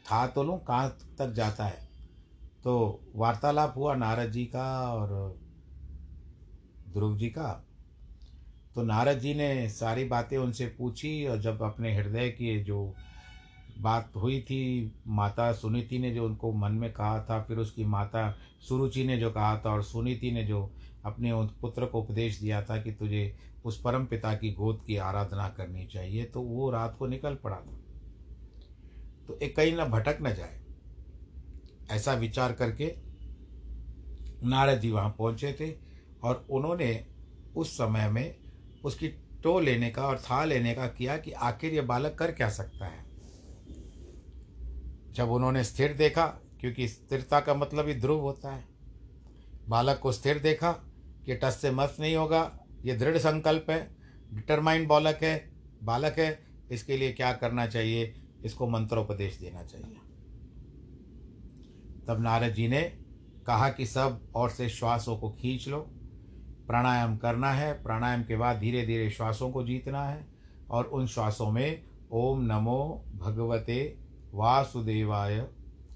था 0.05 0.25
तो 0.27 0.43
लूँ, 0.43 0.57
कहाँ 0.59 0.97
तक 1.19 1.31
जाता 1.33 1.65
है? 1.65 1.87
तो 2.63 3.01
वार्तालाप 3.15 3.73
हुआ 3.77 3.95
नारद 3.95 4.31
जी 4.31 4.45
का 4.45 4.93
और 4.93 5.39
ध्रुव 6.89 7.17
जी 7.17 7.29
का। 7.29 7.51
तो 8.75 8.83
नारद 8.83 9.19
जी 9.19 9.33
ने 9.33 9.69
सारी 9.69 10.03
बातें 10.05 10.37
उनसे 10.37 10.65
पूछी 10.67 11.25
और 11.27 11.41
जब 11.41 11.61
अपने 11.63 11.95
हृदय 11.95 12.29
की 12.29 12.63
जो 12.63 12.95
बात 13.81 14.15
हुई 14.15 14.39
थी, 14.41 14.93
माता 15.07 15.51
सुनीति 15.53 15.99
ने 15.99 16.11
जो 16.11 16.25
उनको 16.25 16.51
मन 16.53 16.71
में 16.71 16.91
कहा 16.93 17.19
था, 17.23 17.41
फिर 17.43 17.57
उसकी 17.57 17.85
माता 17.85 18.31
सुरुचि 18.59 19.03
ने 19.03 19.17
जो 19.17 19.31
कहा 19.31 19.57
था 19.57 19.69
और 19.69 19.83
सुनीति 19.83 20.31
ने 20.31 20.43
जो 20.43 20.71
अपने 21.05 21.31
उन 21.31 21.47
पुत्र 21.61 21.85
को 21.85 22.01
उपदेश 22.01 22.39
दिया 22.39 22.61
था 22.61 22.81
कि 22.81 22.91
तुझे 22.91 23.37
उस 23.65 23.81
परम 23.81 24.05
पिता 24.05 24.33
की 24.33 24.51
गोद 24.53 24.81
की 24.87 24.97
आराधना 24.97 25.47
करनी 25.49 25.85
चाहिए 25.85 26.23
तो 26.23 26.41
वो 26.41 26.69
रात 26.71 26.95
को 26.99 27.07
निकल 27.07 27.35
पड़ा 27.35 27.55
था। 27.55 27.79
तो 29.27 29.39
एक 29.41 29.55
कहीं 29.55 29.75
ना 29.75 29.85
भटक 29.85 30.17
न 30.21 30.33
जाए। 30.33 30.59
ऐसा 31.91 32.13
विचार 32.13 32.53
करके 32.53 32.93
नारद 34.43 34.79
जी 34.79 34.91
वहाँ 34.91 35.15
पहुँचे 35.17 35.55
थे 35.59 35.71
और 36.23 36.45
उन्होंने 36.49 37.05
उस 37.55 37.73
समय 37.73 38.09
में 38.09 38.35
उसकी 38.83 39.07
टो 39.43 39.59
लेने 39.59 39.89
का 39.89 40.07
और 40.07 40.17
था 40.17 40.45
लेने 40.45 40.73
का 40.73 40.87
किया 40.87 41.17
कि 41.17 41.31
आखिर 41.31 41.73
ये 41.73 41.81
बालक 41.81 42.15
कर 42.15 42.31
क्या 42.31 42.49
सकता 42.49 42.85
है। 42.85 43.06
जब 45.17 45.31
उन्होंने 45.31 45.63
स्थिर 45.63 45.93
देखा, 45.93 46.25
क्योंकि 46.59 46.87
स्थिरता 46.87 47.39
का 47.39 47.53
मतलब 47.53 47.87
ही 47.87 47.93
ध्रुव 47.93 48.21
होता 48.21 48.51
है। 48.51 48.63
बालक 49.69 49.99
को 49.99 50.11
स्थिर 50.11 50.39
देखा 50.39 50.71
कि 51.25 51.35
टस 51.35 51.57
से 51.61 51.71
मत 51.71 51.95
नहीं 51.99 52.15
होगा, 52.15 52.59
ये 52.85 52.95
दृढ़ 52.95 53.17
संकल्प 53.17 53.69
है, 53.69 53.95
डिटरमाइंड 54.33 54.87
बालक 54.87 55.19
है 55.23 55.51
बालक 55.83 56.19
है, 56.19 56.39
इसके 56.71 56.97
लिए 56.97 57.11
क्या 57.11 57.33
करना 57.33 57.67
चाहिए, 57.67 58.13
इसको 58.43 58.67
मंत्रोपदेश 58.67 59.37
देना 59.37 59.63
चाहिए। 59.63 59.97
तब 62.07 62.17
नारद 62.19 62.53
जी 62.53 62.67
ने 62.67 62.81
कहा 63.47 63.69
कि 63.69 63.85
सब 63.85 64.21
और 64.35 64.49
से 64.49 64.69
श्वासों 64.69 65.17
को 65.17 65.29
खींच 65.29 65.67
लो। 65.67 65.79
प्राणायाम 66.67 67.17
करना 67.17 67.51
है, 67.51 67.83
प्राणायाम 67.83 68.23
के 68.23 68.35
बाद 68.35 68.57
धीरे 68.57 68.85
धीरे 68.85 69.09
श्वासों 69.09 69.51
को 69.51 69.63
जीतना 69.63 70.03
है, 70.03 70.27
और 70.69 70.85
उन 70.85 71.07
श्वासों 71.07 71.51
में 71.51 71.83
ओम 72.11 72.41
नमो 72.41 73.05
भगवते 73.15 73.97
वासुदेवाय। 74.33 75.47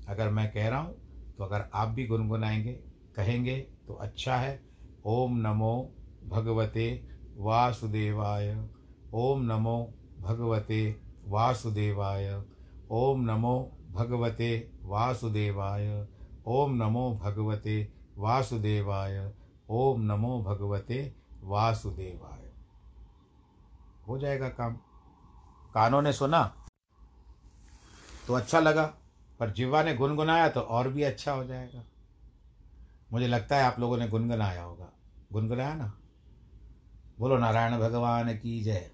अगर 0.08 0.30
मैं 0.30 0.52
कह 0.52 0.70
रहा 0.70 0.80
हूँ 0.80 0.96
तो 1.38 1.44
अगर 1.44 1.70
आप 1.74 1.88
भी 1.88 2.08
गुनगुनाएँगे, 2.08 2.74
कहेंगे 3.15 3.58
तो 3.88 3.94
अच्छा 3.94 4.36
है। 4.36 4.63
ओम 5.06 5.38
नमो 5.38 5.96
भगवते 6.26 7.08
वासुदेवाय। 7.38 8.67
ओम 9.13 9.41
नमो 9.41 9.94
भगवते 10.20 11.02
वासुदेवाय। 11.26 12.44
ओम 12.91 13.22
नमो 13.22 13.78
भगवते 13.91 14.72
वासुदेवाय। 14.84 16.08
ओम 16.46 16.76
नमो 16.76 17.20
भगवते 17.24 17.94
वासुदेवाय। 18.17 19.34
ओम 19.70 20.02
नमो 20.02 20.44
भगवते 20.44 21.15
वासुदेवाय। 21.44 22.52
हो 24.08 24.17
जाएगा 24.17 24.50
काम। 24.50 24.74
कानों 25.74 26.02
ने 26.02 26.13
सुना? 26.13 26.61
तो 28.32 28.36
अच्छा 28.36 28.60
लगा, 28.60 28.86
पर 29.39 29.52
जिवा 29.52 29.84
ने 29.84 29.96
गुनगुनाया 29.96 30.50
तो 30.50 30.60
और 30.60 30.89
भी 30.89 31.04
अच्छा 31.04 31.32
हो 31.32 31.44
जाएगा। 31.44 31.84
मुझे 33.13 33.28
लगता 33.28 33.58
है 33.58 33.63
आप 33.63 33.80
लोगों 33.80 33.98
ने 33.98 34.08
गुनगुनाया 34.08 34.63
होगा। 34.63 34.91
गुनगुनाया 35.34 35.76
ना? 35.76 36.00
बोलो, 37.20 37.38
नारायण 37.38 37.80
भगवान 37.80 38.38
की 38.38 38.63
जय। 38.63 38.91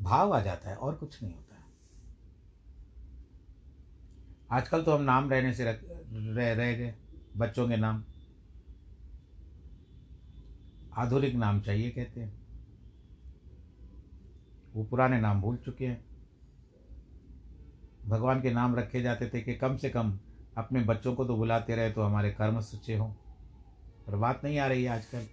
भाव 0.00 0.34
आ 0.34 0.40
जाता 0.40 0.70
है, 0.70 0.76
और 0.76 0.94
कुछ 0.94 1.22
नहीं 1.22 1.34
होता 1.34 1.56
है। 1.56 1.64
आजकल 4.50 4.82
तो 4.82 4.94
हम 4.94 5.02
नाम 5.02 5.30
रहने 5.30 5.54
से 5.54 5.64
रख, 5.64 5.80
रह 6.12 6.52
रह 6.54 6.72
गए। 6.72 6.94
बच्चों 7.36 7.68
के 7.68 7.76
नाम। 7.76 8.04
आधुनिक 10.94 11.34
नाम 11.34 11.60
चाहिए, 11.60 11.90
कहते 11.90 12.20
हैं। 12.20 12.46
वो 14.74 14.84
पुराने 14.84 15.20
नाम 15.20 15.40
भूल 15.40 15.56
चुके 15.56 15.86
हैं। 15.86 16.05
भगवान 18.06 18.40
के 18.42 18.50
नाम 18.50 18.76
रखे 18.76 19.02
जाते 19.02 19.28
थे 19.28 19.40
कि 19.40 19.54
कम 19.54 19.76
से 19.76 19.90
कम 19.90 20.18
अपने 20.56 20.80
बच्चों 20.80 21.14
को 21.14 21.24
तो 21.24 21.36
बुलाते 21.36 21.76
रहे 21.76 21.90
तो 21.90 22.02
हमारे 22.02 22.30
कर्म 22.30 22.60
सच्चे 22.60 22.96
हों। 22.96 23.10
पर 24.06 24.16
बात 24.16 24.40
नहीं 24.44 24.58
आ 24.58 24.66
रही 24.66 24.86
आजकल। 24.86 25.26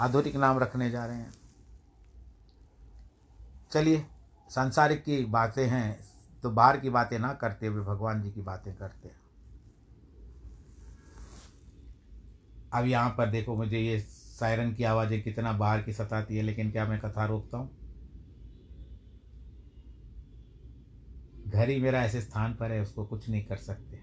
आधुनिक 0.00 0.36
नाम 0.36 0.58
रखने 0.58 0.90
जा 0.90 1.06
रहे 1.06 1.16
हैं। 1.16 1.32
चलिए, 3.70 4.04
सांसारिक 4.50 5.04
की 5.04 5.24
बातें 5.24 5.66
हैं 5.66 5.98
तो 6.44 6.50
बाहर 6.50 6.80
की 6.80 6.90
बातें 6.90 7.18
ना 7.18 7.32
करते 7.34 7.66
हुए 7.66 7.84
भगवान 7.84 8.22
जी 8.22 8.30
की 8.30 8.40
बातें 8.40 8.74
करते 8.74 9.08
हैं। 9.08 9.16
अब 12.72 12.86
यहाँ 12.86 13.10
पर 13.10 13.30
देखो 13.30 13.56
मुझे 13.56 13.78
ये 13.78 13.98
सायरन 14.00 14.74
की 14.74 14.84
आवाज़ें 14.84 15.22
कितना 15.22 15.52
बाहर 15.52 15.82
की 15.82 15.92
सताती 15.92 16.36
है, 16.36 16.42
लेकिन 16.42 16.70
क्या 16.70 16.86
मैं 16.86 17.00
कथा 17.00 17.26
रोकता 17.26 17.58
हूँ? 17.58 17.77
घर 21.48 21.68
ही 21.68 21.80
मेरा 21.80 22.02
ऐसे 22.02 22.20
स्थान 22.20 22.54
पर 22.54 22.72
है, 22.72 22.80
उसको 22.82 23.04
कुछ 23.04 23.28
नहीं 23.28 23.44
कर 23.44 23.56
सकते। 23.56 23.96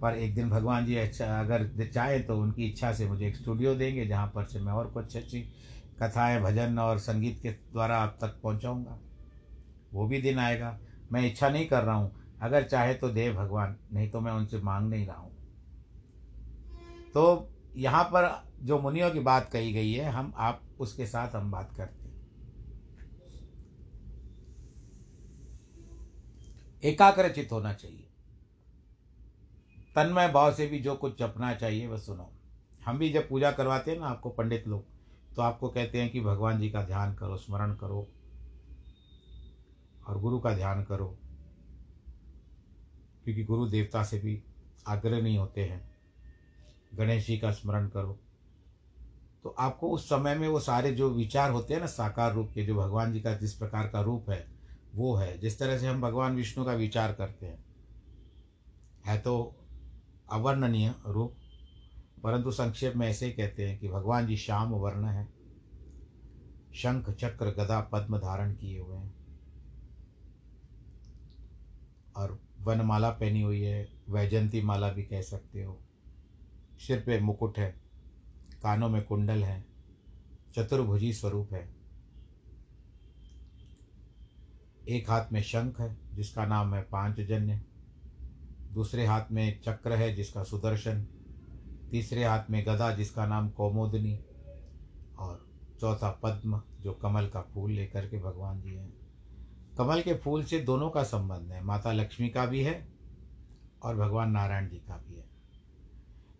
पर 0.00 0.14
एक 0.14 0.34
दिन 0.34 0.50
भगवान 0.50 0.86
जी 0.86 0.96
अच्छा 0.96 1.40
अगर 1.40 1.86
चाहे 1.86 2.18
तो 2.20 2.38
उनकी 2.40 2.66
इच्छा 2.66 2.92
से 2.92 3.06
मुझे 3.08 3.26
एक 3.28 3.36
स्टूडियो 3.36 3.74
देंगे, 3.74 4.06
जहाँ 4.06 4.26
पर 4.34 4.44
से 4.44 4.60
मैं 4.60 4.72
और 4.72 4.86
कुछ 4.86 5.16
अच्छी 5.16 5.40
कथाएँ, 6.02 6.40
भजन 6.40 6.78
और 6.78 6.98
संगीत 6.98 7.40
के 7.42 7.50
द्वारा 7.50 7.96
आप 7.96 8.18
तक 8.20 8.40
पहुँचाऊँगा। 8.42 8.98
वो 9.92 10.06
भी 10.06 10.20
दिन 10.22 10.38
आएगा। 10.38 10.78
मैं 11.12 11.26
इच्छा 11.26 11.48
नहीं 11.48 11.66
कर 11.66 11.82
रहा 11.82 11.94
हूँ। 11.94 12.12
अगर 12.42 12.62
चाहे 12.62 12.94
तो 12.94 13.08
दे 13.08 13.30
भगवान, 13.32 13.76
नहीं 13.92 14.10
तो 14.10 14.20
मैं 14.20 14.32
उनसे 14.32 14.58
मांग 14.58 14.88
नहीं 14.90 15.06
रहा 15.06 15.16
हूँ। 15.16 15.32
तो 17.14 17.50
यहाँ 17.76 18.04
पर 18.04 18.44
जो 18.62 18.78
मुनियों 18.78 19.10
की 19.10 19.20
बात 19.20 19.50
कही 19.52 19.72
गई 19.72 19.92
है, 19.92 20.10
हम 20.10 20.32
आप, 20.36 20.62
उसके 20.78 21.06
साथ 21.06 21.34
हम 21.36 21.50
बात 21.50 21.72
करते 21.76 21.92
हैं 21.92 22.16
एकाग्रचित 26.82 27.52
होना 27.52 27.72
चाहिए। 27.72 28.08
तन्मय 29.96 30.28
भाव 30.28 30.52
से 30.54 30.66
भी 30.66 30.78
जो 30.78 30.94
कुछ 30.94 31.18
जपना 31.18 31.54
चाहिए 31.54 31.86
वह 31.86 31.98
सुनो। 31.98 32.30
हम 32.86 32.98
भी 32.98 33.10
जब 33.12 33.28
पूजा 33.28 33.50
करवाते 33.52 33.90
हैं 33.90 33.98
ना 33.98 34.06
आपको 34.06 34.30
पंडित 34.30 34.68
लोग 34.68 34.84
तो 35.36 35.42
आपको 35.42 35.68
कहते 35.68 36.00
हैं 36.00 36.10
कि 36.10 36.20
भगवान 36.20 36.60
जी 36.60 36.70
का 36.70 36.82
ध्यान 36.82 37.14
करो, 37.14 37.36
स्मरण 37.36 37.74
करो, 37.74 38.06
और 40.06 40.20
गुरु 40.20 40.38
का 40.38 40.54
ध्यान 40.54 40.82
करो, 40.84 41.06
क्योंकि 43.24 43.44
गुरु 43.44 43.66
देवता 43.66 44.02
से 44.04 44.18
भी 44.18 44.42
आग्रह 44.86 45.22
नहीं 45.22 45.38
होते 45.38 45.64
हैं। 45.64 45.90
गणेश 46.94 47.26
जी 47.26 47.38
का 47.38 47.50
स्मरण 47.50 47.88
करो। 47.88 48.18
तो 49.42 49.48
आपको 49.48 49.90
उस 49.90 50.08
समय 50.08 50.34
में 50.34 50.48
वो 50.48 50.60
सारे 50.60 50.92
जो 50.92 51.10
विचार 51.10 51.50
होते 51.50 51.74
हैं 51.74 51.80
ना, 51.80 51.86
साकार 51.86 52.32
रूप 52.34 52.50
के, 52.54 52.64
जो 52.66 52.74
भगवान 52.74 53.12
जी 53.12 53.20
का 53.20 53.34
जिस 53.34 53.54
प्रकार 53.54 53.88
का 53.88 54.00
रूप 54.00 54.30
है 54.30 54.57
वो 54.94 55.16
है, 55.16 55.38
जिस 55.38 55.58
तरह 55.58 55.78
से 55.78 55.86
हम 55.86 56.00
भगवान 56.00 56.36
विष्णु 56.36 56.64
का 56.64 56.72
विचार 56.72 57.12
करते 57.12 57.46
हैं। 57.46 57.64
है 59.06 59.18
तो 59.18 59.56
अवर्णनीय 60.32 60.94
रूप, 61.06 61.36
परंतु 62.22 62.50
संक्षेप 62.50 62.96
में 62.96 63.08
ऐसे 63.08 63.26
ही 63.26 63.32
कहते 63.32 63.68
हैं 63.68 63.78
कि 63.78 63.88
भगवान 63.88 64.26
जी 64.26 64.36
श्याम 64.36 64.70
वर्ण 64.70 65.04
है। 65.04 65.28
शंख, 66.74 67.10
चक्र, 67.10 67.50
गदा, 67.50 67.80
पद्म 67.80 68.18
धारण 68.18 68.54
किए 68.54 68.78
हुए 68.78 68.96
हैं। 68.96 69.14
और 72.16 72.40
वनमाला 72.60 73.10
पहनी 73.10 73.42
हुई 73.42 73.62
है 73.62 73.88
वैजंती 74.08 74.62
माला 74.62 74.92
भी 74.92 75.02
कह 75.02 75.22
सकते 75.22 75.62
हो। 75.62 75.80
सिर 76.78 77.00
पे 77.00 77.20
मुकुट 77.20 77.58
है, 77.58 77.80
कानों 78.62 78.88
में 78.88 79.04
कुंडल 79.04 79.44
है, 79.44 79.66
चतुर्भुजी 80.54 81.12
स्वरूप 81.12 81.52
है। 81.52 81.77
एक 84.88 85.10
हाथ 85.10 85.26
में 85.32 85.42
शंख 85.42 85.80
है, 85.80 85.98
जिसका 86.14 86.46
नाम 86.46 86.74
है 86.74 86.82
पाँच 86.82 87.20
जन्य 87.20 87.60
दूसरे 88.72 89.06
हाथ 89.06 89.24
में 89.32 89.60
चक्र 89.60 89.92
है, 89.92 90.14
जिसका 90.14 90.44
सुदर्शन। 90.44 91.06
तीसरे 91.90 92.24
हाथ 92.24 92.44
में 92.50 92.66
गदा, 92.66 92.94
जिसका 92.94 93.26
नाम 93.26 93.50
कौमोदनी। 93.50 94.24
और 95.18 95.46
चौथा 95.80 96.20
पद्म, 96.22 96.62
जो 96.80 96.92
कमल 96.92 97.28
का 97.28 97.42
फूल 97.42 97.72
लेकर 97.72 98.08
के 98.08 98.18
भगवान 98.18 98.62
जी 98.62 98.74
हैं। 98.74 98.92
कमल 99.78 100.02
के 100.02 100.14
फूल 100.14 100.44
से 100.44 100.60
दोनों 100.60 100.90
का 100.90 101.02
संबंध 101.02 101.52
है। 101.52 101.62
माता 101.62 101.92
लक्ष्मी 101.92 102.28
का 102.28 102.46
भी 102.46 102.62
है 102.62 102.88
और 103.82 103.96
भगवान 103.96 104.30
नारायण 104.30 104.68
जी 104.68 104.76
का 104.76 104.96
भी 104.96 105.16
है। 105.16 105.28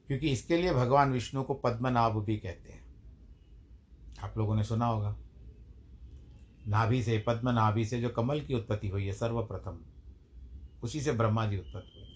क्योंकि 0.06 0.30
इसके 0.30 0.56
लिए 0.56 0.72
भगवान 0.72 1.12
विष्णु 1.12 1.42
को 1.42 1.54
पद्मनाभ 1.54 2.24
भी 2.24 2.36
कहते 2.36 2.72
हैं। 2.72 2.84
आप 4.22 4.38
लोगों 4.38 4.56
ने 4.56 4.64
सुना 4.64 4.86
होगा। 4.86 5.16
नाभि 6.68 7.02
से 7.02 7.22
पद्म 7.26 7.48
नाभि 7.48 7.84
से 7.84 8.00
जो 8.00 8.08
कमल 8.08 8.40
की 8.40 8.54
उत्पत्ति 8.54 8.88
हुई 8.88 9.06
है, 9.06 9.12
सर्वप्रथम, 9.12 9.78
उसी 10.82 11.00
से 11.00 11.12
ब्रह्मा 11.12 11.46
जी 11.46 11.58
उत्पत्ति 11.58 11.98
हुई 11.98 12.06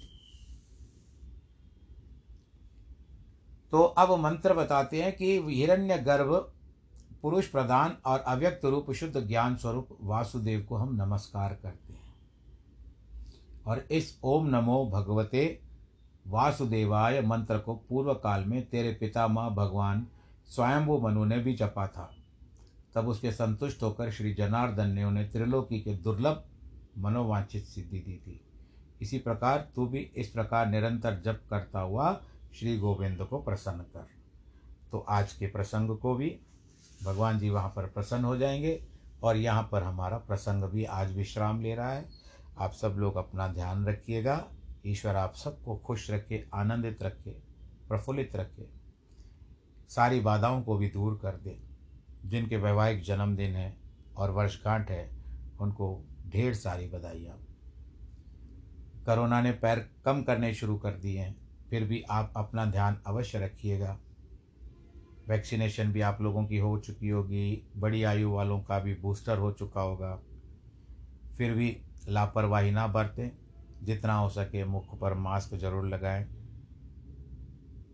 तो 3.73 3.83
अब 3.83 4.11
मंत्र 4.19 4.55
बताते 4.55 5.03
हैं 5.03 5.13
कि 5.17 5.39
हिरण्य 5.41 5.99
गर्भ 5.99 6.35
पुरुष 7.23 7.47
प्रधान 7.47 7.97
और 8.07 8.19
अव्यक्त 8.19 8.65
रूप 8.65 8.91
शुद्ध 8.93 9.21
ज्ञान 9.21 9.57
स्वरूप 9.57 9.89
वासुदेव 10.01 10.63
को 10.63 10.77
हम 10.77 10.95
नमस्कार 10.95 11.55
करते 11.55 11.93
हैं। 11.93 12.15
और 13.67 13.79
इस 13.91 14.19
ओम 14.25 14.47
नमो 14.47 14.85
भगवते 14.87 15.61
वासुदेवाय 16.27 17.21
मंत्र 17.21 17.59
को 17.59 17.75
पूर्व 17.75 18.15
काल 18.15 18.45
में 18.45 18.65
तेरे 18.67 18.93
पितामह 18.93 19.49
भगवान 19.49 20.07
स्वयंभू 20.47 20.99
मनु 20.99 21.25
ने 21.25 21.39
भी 21.39 21.55
जपा 21.55 21.87
था। 21.87 22.11
तब 22.95 23.09
उसके 23.09 23.33
संतुष्ट 23.33 23.83
होकर 23.83 24.11
श्री 24.11 24.35
जनार्दन 24.35 24.89
ने 24.89 25.05
उन्हें 25.05 25.33
त्रिलोकी 25.33 25.81
के 25.81 25.95
दुर्लभ 25.95 26.45
मनोवांछित 26.99 27.65
सिद्धि 27.65 27.99
दी 27.99 28.17
थी। 28.27 28.41
इसी 29.03 29.19
प्रकार 29.19 29.69
तू 29.77 29.87
भी 29.87 29.99
इस 29.99 30.29
प्रकार 30.29 30.67
निरंतर 30.67 31.23
जप 31.25 31.43
करता 31.51 31.81
हुआ 31.81 32.23
श्री 32.55 32.79
गोविंद 32.79 33.25
को 33.25 33.43
प्रसन्न 33.43 33.79
कर। 33.79 34.07
तो 34.93 34.99
आज 34.99 35.33
के 35.33 35.47
प्रसंग 35.47 35.99
को 35.99 36.15
भी 36.15 36.41
भगवान 37.05 37.39
जी 37.39 37.51
वहाँ 37.51 37.73
पर 37.77 37.87
प्रसन्न 37.87 38.25
हो 38.25 38.37
जाएँगे 38.37 38.87
और 39.23 39.37
यहाँ 39.37 39.69
पर 39.73 39.83
हमारा 39.83 40.19
प्रसंग 40.19 40.65
भी 40.65 40.85
आज 40.85 41.17
विश्राम 41.17 41.61
ले 41.61 41.75
रहा 41.75 41.93
है। 41.93 42.09
आप 42.59 42.73
सब 42.73 42.95
लोग 42.99 43.17
अपना 43.17 43.49
ध्यान 43.49 43.87
रखिएगा। 43.87 44.49
ईश्वर 44.87 45.17
आप 45.17 45.35
सबको 45.35 45.77
खुश 45.77 46.11
रखे, 46.11 46.49
आनंदित 46.55 47.03
रखे, 47.03 47.31
प्रफुल्लित 47.89 48.37
रखे। 48.37 48.69
सारी 49.89 50.21
बाधाओं 50.21 50.63
को 50.63 50.77
भी 50.77 50.89
दूर 50.91 51.19
कर 51.23 51.37
दे। 51.37 51.72
जिनके 52.25 52.57
वैवाहिक 52.57 53.03
जन्मदिन 53.03 53.57
है 53.57 53.77
और 54.17 54.31
वर्षगांठ 54.31 54.91
है, 54.91 55.13
उनको 55.61 56.05
ढेर 56.27 56.55
सारी 56.55 56.87
बधाइयाँ। 56.87 57.39
कोरोना 59.07 59.43
ने 59.43 59.53
पैर 59.53 59.79
कम 60.05 60.23
करने 60.23 60.55
शुरू 60.55 60.77
कर 60.79 60.93
दिए 60.93 61.19
हैं, 61.19 61.37
फिर 61.71 61.85
भी 61.85 62.03
आप 62.03 62.33
अपना 62.37 62.67
ध्यान 62.67 63.01
अवश्य 63.07 63.39
रखिएगा। 63.39 63.99
वैक्सीनेशन 65.29 65.93
भी 65.93 66.01
आप 66.01 66.19
लोगों 66.21 66.47
की 66.47 66.59
हो 66.59 66.79
चुकी 66.79 67.09
होगी, 67.09 67.67
बड़ी 67.77 68.03
आयु 68.03 68.31
वालों 68.31 68.61
का 68.61 68.79
भी 68.79 68.95
बूस्टर 68.95 69.39
हो 69.39 69.53
चुका 69.53 69.81
होगा। 69.81 70.23
फिर 71.39 71.55
भी 71.55 71.77
लापरवाही 72.09 72.71
ना 72.71 72.87
बरतें, 72.87 73.31
जितना 73.83 74.15
हो 74.15 74.29
सके 74.29 74.65
मुख 74.65 74.99
पर 75.01 75.15
मास्क 75.15 75.55
ज़रूर 75.55 75.89
लगाएँ 75.89 76.27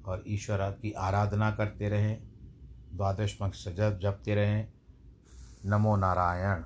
और 0.04 0.24
ईश्वर 0.26 0.70
की 0.82 0.92
आराधना 0.92 1.50
करते 1.50 1.88
रहें। 1.88 2.27
द्वादश 2.98 3.32
पंख 3.32 3.54
सजा 3.54 3.90
जपते 4.02 4.34
रहें 4.34 4.68
नमो 5.66 5.96
नारायण। 5.96 6.62